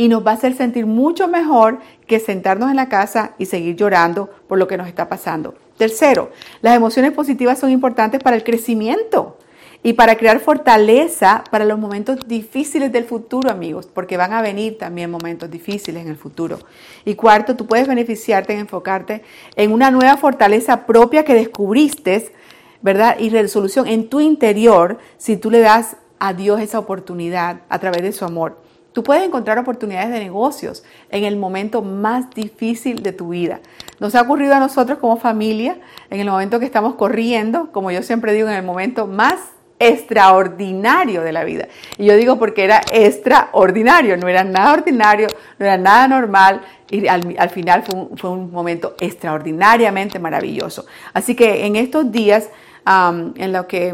Y 0.00 0.08
nos 0.08 0.26
va 0.26 0.30
a 0.30 0.34
hacer 0.36 0.56
sentir 0.56 0.86
mucho 0.86 1.28
mejor 1.28 1.78
que 2.06 2.20
sentarnos 2.20 2.70
en 2.70 2.76
la 2.76 2.88
casa 2.88 3.34
y 3.36 3.44
seguir 3.44 3.76
llorando 3.76 4.30
por 4.48 4.58
lo 4.58 4.66
que 4.66 4.78
nos 4.78 4.88
está 4.88 5.10
pasando. 5.10 5.54
Tercero, 5.76 6.30
las 6.62 6.74
emociones 6.74 7.12
positivas 7.12 7.58
son 7.58 7.68
importantes 7.68 8.22
para 8.22 8.34
el 8.34 8.42
crecimiento 8.42 9.36
y 9.82 9.92
para 9.92 10.16
crear 10.16 10.40
fortaleza 10.40 11.44
para 11.50 11.66
los 11.66 11.78
momentos 11.78 12.26
difíciles 12.26 12.90
del 12.90 13.04
futuro, 13.04 13.50
amigos, 13.50 13.90
porque 13.92 14.16
van 14.16 14.32
a 14.32 14.40
venir 14.40 14.78
también 14.78 15.10
momentos 15.10 15.50
difíciles 15.50 16.02
en 16.02 16.08
el 16.08 16.16
futuro. 16.16 16.60
Y 17.04 17.14
cuarto, 17.14 17.54
tú 17.54 17.66
puedes 17.66 17.86
beneficiarte 17.86 18.54
en 18.54 18.60
enfocarte 18.60 19.22
en 19.54 19.70
una 19.70 19.90
nueva 19.90 20.16
fortaleza 20.16 20.86
propia 20.86 21.26
que 21.26 21.34
descubriste, 21.34 22.32
¿verdad? 22.80 23.18
Y 23.18 23.28
resolución 23.28 23.86
en 23.86 24.08
tu 24.08 24.22
interior 24.22 24.96
si 25.18 25.36
tú 25.36 25.50
le 25.50 25.60
das 25.60 25.98
a 26.18 26.32
Dios 26.32 26.58
esa 26.62 26.78
oportunidad 26.78 27.60
a 27.68 27.78
través 27.80 28.00
de 28.00 28.12
su 28.12 28.24
amor. 28.24 28.69
Tú 29.00 29.04
puedes 29.04 29.24
encontrar 29.24 29.58
oportunidades 29.58 30.10
de 30.10 30.18
negocios 30.18 30.84
en 31.08 31.24
el 31.24 31.38
momento 31.38 31.80
más 31.80 32.28
difícil 32.34 33.02
de 33.02 33.12
tu 33.12 33.30
vida. 33.30 33.60
Nos 33.98 34.14
ha 34.14 34.20
ocurrido 34.20 34.54
a 34.54 34.60
nosotros 34.60 34.98
como 34.98 35.16
familia, 35.16 35.78
en 36.10 36.20
el 36.20 36.28
momento 36.28 36.60
que 36.60 36.66
estamos 36.66 36.96
corriendo, 36.96 37.72
como 37.72 37.90
yo 37.90 38.02
siempre 38.02 38.34
digo, 38.34 38.50
en 38.50 38.56
el 38.56 38.62
momento 38.62 39.06
más 39.06 39.36
extraordinario 39.78 41.22
de 41.22 41.32
la 41.32 41.44
vida. 41.44 41.68
Y 41.96 42.04
yo 42.04 42.14
digo 42.14 42.38
porque 42.38 42.62
era 42.62 42.82
extraordinario, 42.92 44.18
no 44.18 44.28
era 44.28 44.44
nada 44.44 44.74
ordinario, 44.74 45.28
no 45.58 45.64
era 45.64 45.78
nada 45.78 46.06
normal 46.06 46.60
y 46.90 47.08
al, 47.08 47.48
final 47.48 47.84
fue 48.18 48.28
un, 48.28 48.52
momento 48.52 48.96
extraordinariamente 49.00 50.18
maravilloso. 50.18 50.84
Así 51.14 51.34
que 51.34 51.64
en 51.64 51.76
estos 51.76 52.12
días, 52.12 52.50
en, 52.84 53.50
lo 53.50 53.66
que, 53.66 53.88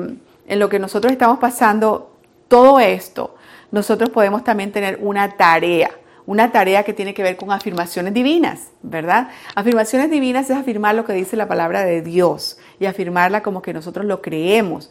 en 0.48 0.58
lo 0.58 0.68
que 0.68 0.80
nosotros 0.80 1.12
estamos 1.12 1.38
pasando 1.38 2.10
todo 2.48 2.80
esto, 2.80 3.36
nosotros 3.76 4.08
podemos 4.08 4.42
también 4.42 4.72
tener 4.72 4.98
una 5.02 5.36
tarea 5.36 5.90
una 6.28 6.50
tarea 6.50 6.82
que 6.82 6.92
tiene 6.92 7.14
que 7.14 7.22
ver 7.22 7.36
con 7.36 7.52
afirmaciones 7.52 8.12
divinas, 8.12 8.72
¿verdad? 8.82 9.28
Afirmaciones 9.54 10.10
divinas 10.10 10.50
es 10.50 10.56
afirmar 10.56 10.96
lo 10.96 11.04
que 11.04 11.12
dice 11.12 11.36
la 11.36 11.46
palabra 11.46 11.84
de 11.84 12.02
Dios 12.02 12.58
y 12.80 12.86
afirmarla 12.86 13.44
como 13.44 13.62
que 13.62 13.72
nosotros 13.72 14.04
lo 14.06 14.20
creemos. 14.20 14.90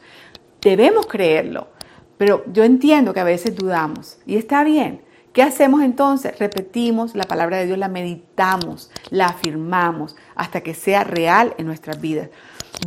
Debemos 0.61 1.07
creerlo, 1.07 1.67
pero 2.17 2.45
yo 2.53 2.63
entiendo 2.63 3.13
que 3.13 3.19
a 3.19 3.25
veces 3.25 3.53
dudamos 3.53 4.17
y 4.25 4.37
está 4.37 4.63
bien. 4.63 5.01
¿Qué 5.35 5.43
hacemos 5.43 5.81
entonces? 5.81 6.39
Repetimos 6.39 7.13
la 7.13 7.25
palabra 7.25 7.57
de 7.57 7.65
Dios, 7.65 7.77
la 7.77 7.89
meditamos, 7.89 8.89
la 9.09 9.25
afirmamos 9.25 10.15
hasta 10.33 10.61
que 10.61 10.73
sea 10.73 11.03
real 11.03 11.53
en 11.57 11.65
nuestras 11.65 11.99
vidas. 11.99 12.29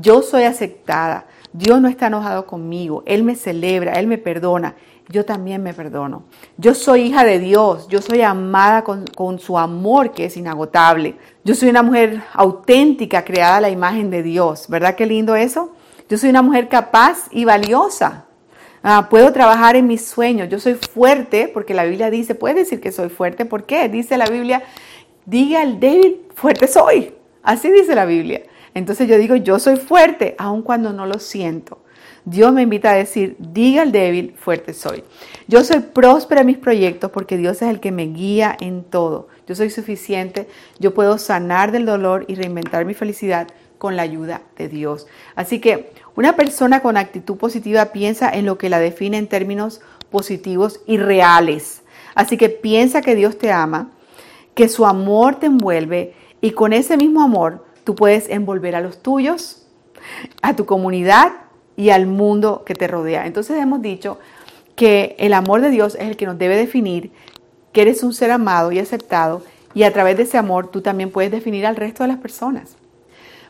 Yo 0.00 0.22
soy 0.22 0.44
aceptada, 0.44 1.26
Dios 1.52 1.78
no 1.82 1.88
está 1.88 2.06
enojado 2.06 2.46
conmigo, 2.46 3.02
Él 3.04 3.22
me 3.22 3.34
celebra, 3.34 3.92
Él 3.98 4.06
me 4.06 4.16
perdona, 4.16 4.76
yo 5.10 5.26
también 5.26 5.62
me 5.62 5.74
perdono. 5.74 6.22
Yo 6.56 6.72
soy 6.72 7.02
hija 7.02 7.22
de 7.22 7.38
Dios, 7.38 7.86
yo 7.88 8.00
soy 8.00 8.22
amada 8.22 8.82
con, 8.82 9.38
su 9.38 9.58
amor 9.58 10.12
que 10.12 10.24
es 10.24 10.38
inagotable. 10.38 11.16
Yo 11.44 11.54
soy 11.54 11.68
una 11.68 11.82
mujer 11.82 12.22
auténtica, 12.32 13.26
creada 13.26 13.58
a 13.58 13.60
la 13.60 13.68
imagen 13.68 14.08
de 14.08 14.22
Dios. 14.22 14.68
¿Verdad 14.70 14.94
qué 14.94 15.04
lindo 15.04 15.36
eso? 15.36 15.74
Yo 16.08 16.16
soy 16.16 16.30
una 16.30 16.40
mujer 16.40 16.70
capaz 16.70 17.28
y 17.30 17.44
valiosa. 17.44 18.27
Ah, 18.82 19.08
puedo 19.08 19.32
trabajar 19.32 19.76
en 19.76 19.86
mis 19.86 20.04
sueños. 20.04 20.48
Yo 20.48 20.58
soy 20.58 20.74
fuerte, 20.74 21.50
porque 21.52 21.74
la 21.74 21.84
Biblia 21.84 22.10
dice, 22.10 22.34
puedes 22.34 22.56
decir 22.56 22.80
que 22.80 22.92
soy 22.92 23.08
fuerte. 23.08 23.44
¿Por 23.44 23.64
qué? 23.64 23.88
Dice 23.88 24.16
la 24.16 24.26
Biblia, 24.26 24.62
diga 25.26 25.62
al 25.62 25.80
débil, 25.80 26.22
fuerte 26.34 26.66
soy. 26.66 27.14
Así 27.42 27.70
dice 27.70 27.94
la 27.94 28.04
Biblia. 28.04 28.42
Entonces 28.74 29.08
yo 29.08 29.18
digo, 29.18 29.36
yo 29.36 29.58
soy 29.58 29.76
fuerte, 29.76 30.34
aun 30.38 30.62
cuando 30.62 30.92
no 30.92 31.06
lo 31.06 31.18
siento. 31.18 31.78
Dios 32.24 32.52
me 32.52 32.62
invita 32.62 32.90
a 32.90 32.94
decir, 32.94 33.36
diga 33.38 33.82
al 33.82 33.92
débil, 33.92 34.34
fuerte 34.36 34.74
soy. 34.74 35.02
Yo 35.46 35.64
soy 35.64 35.80
próspera 35.80 36.42
en 36.42 36.48
mis 36.48 36.58
proyectos 36.58 37.10
porque 37.10 37.38
Dios 37.38 37.62
es 37.62 37.70
el 37.70 37.80
que 37.80 37.90
me 37.90 38.04
guía 38.04 38.56
en 38.60 38.84
todo. 38.84 39.28
Yo 39.46 39.54
soy 39.54 39.70
suficiente, 39.70 40.46
yo 40.78 40.92
puedo 40.92 41.16
sanar 41.16 41.72
del 41.72 41.86
dolor 41.86 42.26
y 42.28 42.34
reinventar 42.34 42.84
mi 42.84 42.92
felicidad 42.94 43.48
con 43.78 43.96
la 43.96 44.02
ayuda 44.02 44.42
de 44.56 44.68
Dios. 44.68 45.06
Así 45.36 45.60
que 45.60 45.90
una 46.18 46.34
persona 46.34 46.80
con 46.80 46.96
actitud 46.96 47.36
positiva 47.36 47.92
piensa 47.92 48.28
en 48.28 48.44
lo 48.44 48.58
que 48.58 48.68
la 48.68 48.80
define 48.80 49.18
en 49.18 49.28
términos 49.28 49.80
positivos 50.10 50.80
y 50.84 50.96
reales. 50.96 51.82
Así 52.16 52.36
que 52.36 52.48
piensa 52.48 53.02
que 53.02 53.14
Dios 53.14 53.38
te 53.38 53.52
ama, 53.52 53.92
que 54.56 54.68
su 54.68 54.84
amor 54.84 55.36
te 55.36 55.46
envuelve 55.46 56.16
y 56.40 56.50
con 56.50 56.72
ese 56.72 56.96
mismo 56.96 57.22
amor 57.22 57.64
tú 57.84 57.94
puedes 57.94 58.28
envolver 58.30 58.74
a 58.74 58.80
los 58.80 59.00
tuyos, 59.00 59.68
a 60.42 60.56
tu 60.56 60.66
comunidad 60.66 61.34
y 61.76 61.90
al 61.90 62.08
mundo 62.08 62.64
que 62.66 62.74
te 62.74 62.88
rodea. 62.88 63.24
Entonces 63.24 63.56
hemos 63.56 63.80
dicho 63.80 64.18
que 64.74 65.14
el 65.20 65.32
amor 65.34 65.60
de 65.60 65.70
Dios 65.70 65.94
es 65.94 66.08
el 66.08 66.16
que 66.16 66.26
nos 66.26 66.36
debe 66.36 66.56
definir, 66.56 67.12
que 67.72 67.82
eres 67.82 68.02
un 68.02 68.12
ser 68.12 68.32
amado 68.32 68.72
y 68.72 68.80
aceptado 68.80 69.44
y 69.72 69.84
a 69.84 69.92
través 69.92 70.16
de 70.16 70.24
ese 70.24 70.36
amor 70.36 70.72
tú 70.72 70.80
también 70.80 71.12
puedes 71.12 71.30
definir 71.30 71.64
al 71.64 71.76
resto 71.76 72.02
de 72.02 72.08
las 72.08 72.18
personas. 72.18 72.76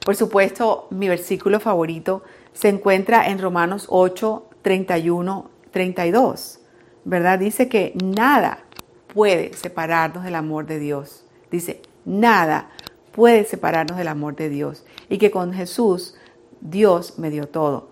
Por 0.04 0.16
supuesto, 0.16 0.86
mi 0.90 1.08
versículo 1.08 1.60
favorito 1.60 2.22
se 2.52 2.68
encuentra 2.68 3.28
en 3.28 3.38
Romanos 3.38 3.86
8, 3.88 4.48
31, 4.62 5.50
32, 5.70 6.60
¿verdad? 7.04 7.38
Dice 7.38 7.68
que 7.68 7.94
nada 8.02 8.64
puede 9.12 9.52
separarnos 9.54 10.24
del 10.24 10.34
amor 10.34 10.66
de 10.66 10.78
Dios. 10.78 11.24
Dice, 11.50 11.82
nada 12.04 12.70
puede 13.12 13.44
separarnos 13.44 13.98
del 13.98 14.08
amor 14.08 14.36
de 14.36 14.48
Dios. 14.48 14.84
Y 15.08 15.18
que 15.18 15.30
con 15.30 15.52
Jesús 15.52 16.14
Dios 16.60 17.18
me 17.18 17.30
dio 17.30 17.48
todo. 17.48 17.90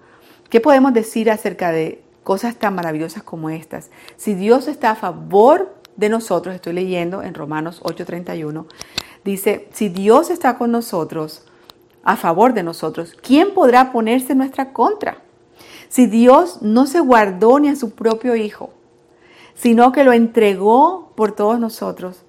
¿Qué 0.51 0.61
podemos 0.61 0.93
decir 0.93 1.31
acerca 1.31 1.73
de 1.73 2.03
cosas 2.23 2.57
tan 2.57 2.75
maravillosas 2.75 3.23
como 3.23 3.51
estas? 3.51 3.91
Si 4.17 4.35
Dios 4.35 4.69
está 4.69 4.93
a 4.93 4.97
favor 4.97 5.75
de 5.97 6.09
nosotros, 6.09 6.55
estoy 6.55 6.75
leyendo 6.75 7.23
en 7.23 7.35
Romanos 7.35 7.81
8:31, 7.83 8.67
dice, 9.25 9.69
si 9.73 9.89
Dios 9.89 10.31
está 10.31 10.59
con 10.59 10.71
nosotros, 10.71 11.47
a 12.07 12.17
favor 12.17 12.55
de 12.55 12.63
nosotros, 12.63 13.17
¿quién 13.21 13.53
podrá 13.53 13.91
ponerse 13.91 14.33
en 14.33 14.39
nuestra 14.39 14.73
contra? 14.73 15.19
Si 15.89 16.07
Dios 16.07 16.63
no 16.63 16.87
se 16.87 17.01
guardó 17.01 17.59
ni 17.59 17.69
a 17.69 17.75
su 17.75 17.91
propio 17.97 18.37
Hijo, 18.37 18.71
sino 19.55 19.91
que 19.91 20.05
lo 20.05 20.13
entregó 20.13 21.13
por 21.17 21.33
todos 21.33 21.59
nosotros, 21.59 22.23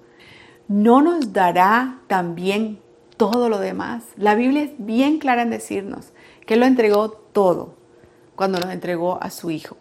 ¿no 0.66 1.00
nos 1.00 1.32
dará 1.32 2.00
también 2.08 2.80
todo 3.16 3.48
lo 3.48 3.60
demás? 3.60 4.02
La 4.16 4.34
Biblia 4.34 4.64
es 4.64 4.72
bien 4.78 5.20
clara 5.20 5.42
en 5.42 5.50
decirnos 5.50 6.12
que 6.44 6.56
lo 6.56 6.66
entregó 6.66 7.10
todo 7.10 7.74
cuando 8.34 8.58
nos 8.58 8.70
entregó 8.70 9.22
a 9.22 9.30
su 9.30 9.52
Hijo. 9.52 9.76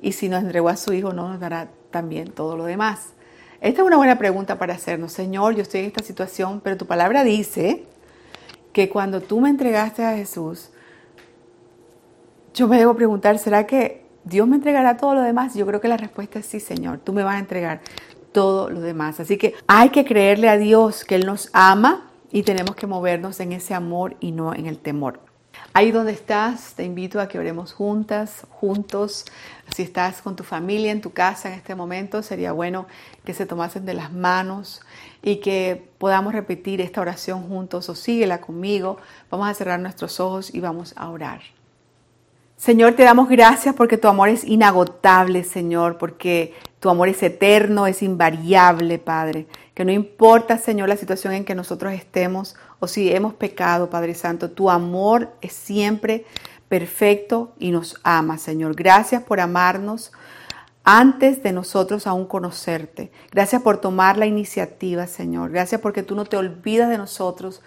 Y 0.00 0.12
si 0.12 0.28
nos 0.28 0.44
entregó 0.44 0.68
a 0.68 0.76
su 0.76 0.92
Hijo, 0.92 1.12
¿no 1.12 1.28
nos 1.28 1.40
dará 1.40 1.68
también 1.90 2.30
todo 2.30 2.56
lo 2.56 2.64
demás? 2.64 3.14
Esta 3.60 3.82
es 3.82 3.86
una 3.86 3.96
buena 3.96 4.18
pregunta 4.18 4.56
para 4.56 4.74
hacernos. 4.74 5.12
Señor, 5.12 5.56
yo 5.56 5.62
estoy 5.62 5.80
en 5.80 5.86
esta 5.86 6.04
situación, 6.04 6.60
pero 6.62 6.76
tu 6.76 6.86
palabra 6.86 7.24
dice 7.24 7.86
que 8.72 8.88
cuando 8.88 9.20
tú 9.20 9.40
me 9.40 9.50
entregaste 9.50 10.04
a 10.04 10.16
Jesús, 10.16 10.70
yo 12.54 12.68
me 12.68 12.78
debo 12.78 12.94
preguntar, 12.94 13.38
¿será 13.38 13.66
que 13.66 14.04
Dios 14.24 14.46
me 14.46 14.56
entregará 14.56 14.96
todo 14.96 15.14
lo 15.14 15.22
demás? 15.22 15.54
Yo 15.54 15.66
creo 15.66 15.80
que 15.80 15.88
la 15.88 15.96
respuesta 15.96 16.38
es 16.38 16.46
sí, 16.46 16.60
Señor, 16.60 16.98
tú 16.98 17.12
me 17.12 17.22
vas 17.22 17.36
a 17.36 17.38
entregar 17.38 17.80
todo 18.32 18.70
lo 18.70 18.80
demás. 18.80 19.20
Así 19.20 19.36
que 19.36 19.54
hay 19.66 19.90
que 19.90 20.04
creerle 20.04 20.48
a 20.48 20.56
Dios 20.56 21.04
que 21.04 21.14
Él 21.14 21.26
nos 21.26 21.50
ama 21.52 22.10
y 22.30 22.42
tenemos 22.42 22.74
que 22.74 22.86
movernos 22.86 23.40
en 23.40 23.52
ese 23.52 23.74
amor 23.74 24.16
y 24.20 24.32
no 24.32 24.54
en 24.54 24.66
el 24.66 24.78
temor. 24.78 25.20
Ahí 25.74 25.90
donde 25.90 26.12
estás, 26.12 26.74
te 26.74 26.84
invito 26.84 27.18
a 27.18 27.28
que 27.28 27.38
oremos 27.38 27.72
juntas, 27.72 28.46
juntos. 28.50 29.24
Si 29.74 29.82
estás 29.82 30.20
con 30.20 30.36
tu 30.36 30.44
familia 30.44 30.92
en 30.92 31.00
tu 31.00 31.12
casa 31.12 31.48
en 31.48 31.54
este 31.54 31.74
momento, 31.74 32.22
sería 32.22 32.52
bueno 32.52 32.86
que 33.24 33.32
se 33.32 33.46
tomasen 33.46 33.86
de 33.86 33.94
las 33.94 34.12
manos 34.12 34.82
y 35.22 35.36
que 35.36 35.88
podamos 35.96 36.34
repetir 36.34 36.82
esta 36.82 37.00
oración 37.00 37.48
juntos 37.48 37.88
o 37.88 37.94
síguela 37.94 38.42
conmigo. 38.42 38.98
Vamos 39.30 39.48
a 39.48 39.54
cerrar 39.54 39.80
nuestros 39.80 40.20
ojos 40.20 40.54
y 40.54 40.60
vamos 40.60 40.92
a 40.94 41.08
orar. 41.08 41.40
Señor, 42.58 42.92
te 42.92 43.02
damos 43.02 43.28
gracias 43.30 43.74
porque 43.74 43.96
tu 43.96 44.08
amor 44.08 44.28
es 44.28 44.44
inagotable, 44.44 45.42
Señor, 45.42 45.96
porque 45.96 46.54
tu 46.80 46.90
amor 46.90 47.08
es 47.08 47.22
eterno, 47.22 47.86
es 47.86 48.02
invariable, 48.02 48.98
Padre. 48.98 49.46
Que 49.74 49.84
no 49.84 49.90
importa, 49.90 50.58
Señor, 50.58 50.88
la 50.88 50.96
situación 50.96 51.32
en 51.32 51.44
que 51.44 51.54
nosotros 51.54 51.92
estemos 51.92 52.56
o 52.82 52.88
si 52.88 53.12
hemos 53.12 53.32
pecado, 53.32 53.88
Padre 53.90 54.12
Santo, 54.12 54.50
tu 54.50 54.68
amor 54.68 55.32
es 55.40 55.52
siempre 55.52 56.24
perfecto 56.68 57.52
y 57.60 57.70
nos 57.70 58.00
ama, 58.02 58.38
Señor. 58.38 58.74
Gracias 58.74 59.22
por 59.22 59.38
amarnos 59.38 60.10
antes 60.82 61.44
de 61.44 61.52
nosotros 61.52 62.08
aún 62.08 62.26
conocerte. 62.26 63.12
Gracias 63.30 63.62
por 63.62 63.80
tomar 63.80 64.18
la 64.18 64.26
iniciativa, 64.26 65.06
Señor. 65.06 65.52
Gracias 65.52 65.80
porque 65.80 66.02
tú 66.02 66.16
no 66.16 66.24
te 66.24 66.36
olvidas 66.36 66.88
de 66.88 66.98
nosotros. 66.98 67.62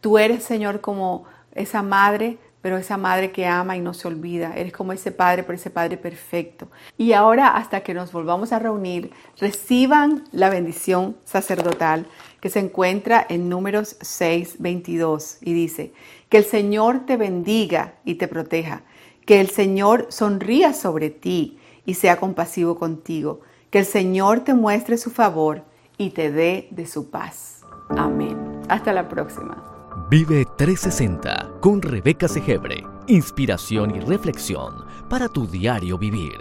Tú 0.00 0.16
eres, 0.16 0.42
Señor, 0.42 0.80
como 0.80 1.26
esa 1.52 1.82
madre 1.82 2.38
pero 2.64 2.78
esa 2.78 2.96
madre 2.96 3.30
que 3.30 3.44
ama 3.44 3.76
y 3.76 3.80
no 3.82 3.92
se 3.92 4.08
olvida. 4.08 4.54
Eres 4.56 4.72
como 4.72 4.94
ese 4.94 5.12
padre, 5.12 5.42
pero 5.42 5.54
ese 5.54 5.68
padre 5.68 5.98
perfecto. 5.98 6.68
Y 6.96 7.12
ahora, 7.12 7.48
hasta 7.58 7.82
que 7.82 7.92
nos 7.92 8.10
volvamos 8.10 8.52
a 8.52 8.58
reunir, 8.58 9.10
reciban 9.38 10.24
la 10.32 10.48
bendición 10.48 11.14
sacerdotal 11.26 12.06
que 12.40 12.48
se 12.48 12.60
encuentra 12.60 13.26
en 13.28 13.50
números 13.50 13.98
6, 14.00 14.56
22 14.60 15.40
y 15.42 15.52
dice, 15.52 15.92
que 16.30 16.38
el 16.38 16.46
Señor 16.46 17.04
te 17.04 17.18
bendiga 17.18 17.96
y 18.02 18.14
te 18.14 18.28
proteja, 18.28 18.80
que 19.26 19.42
el 19.42 19.50
Señor 19.50 20.06
sonría 20.08 20.72
sobre 20.72 21.10
ti 21.10 21.58
y 21.84 21.92
sea 21.92 22.16
compasivo 22.16 22.78
contigo, 22.78 23.42
que 23.68 23.80
el 23.80 23.84
Señor 23.84 24.40
te 24.40 24.54
muestre 24.54 24.96
su 24.96 25.10
favor 25.10 25.64
y 25.98 26.10
te 26.12 26.32
dé 26.32 26.68
de 26.70 26.86
su 26.86 27.10
paz. 27.10 27.60
Amén. 27.90 28.62
Hasta 28.70 28.94
la 28.94 29.06
próxima. 29.06 29.73
Vive 30.14 30.44
360 30.44 31.54
con 31.58 31.82
Rebeca 31.82 32.28
Segebre. 32.28 32.86
Inspiración 33.08 33.96
y 33.96 33.98
reflexión 33.98 34.84
para 35.08 35.28
tu 35.28 35.48
diario 35.48 35.98
vivir. 35.98 36.38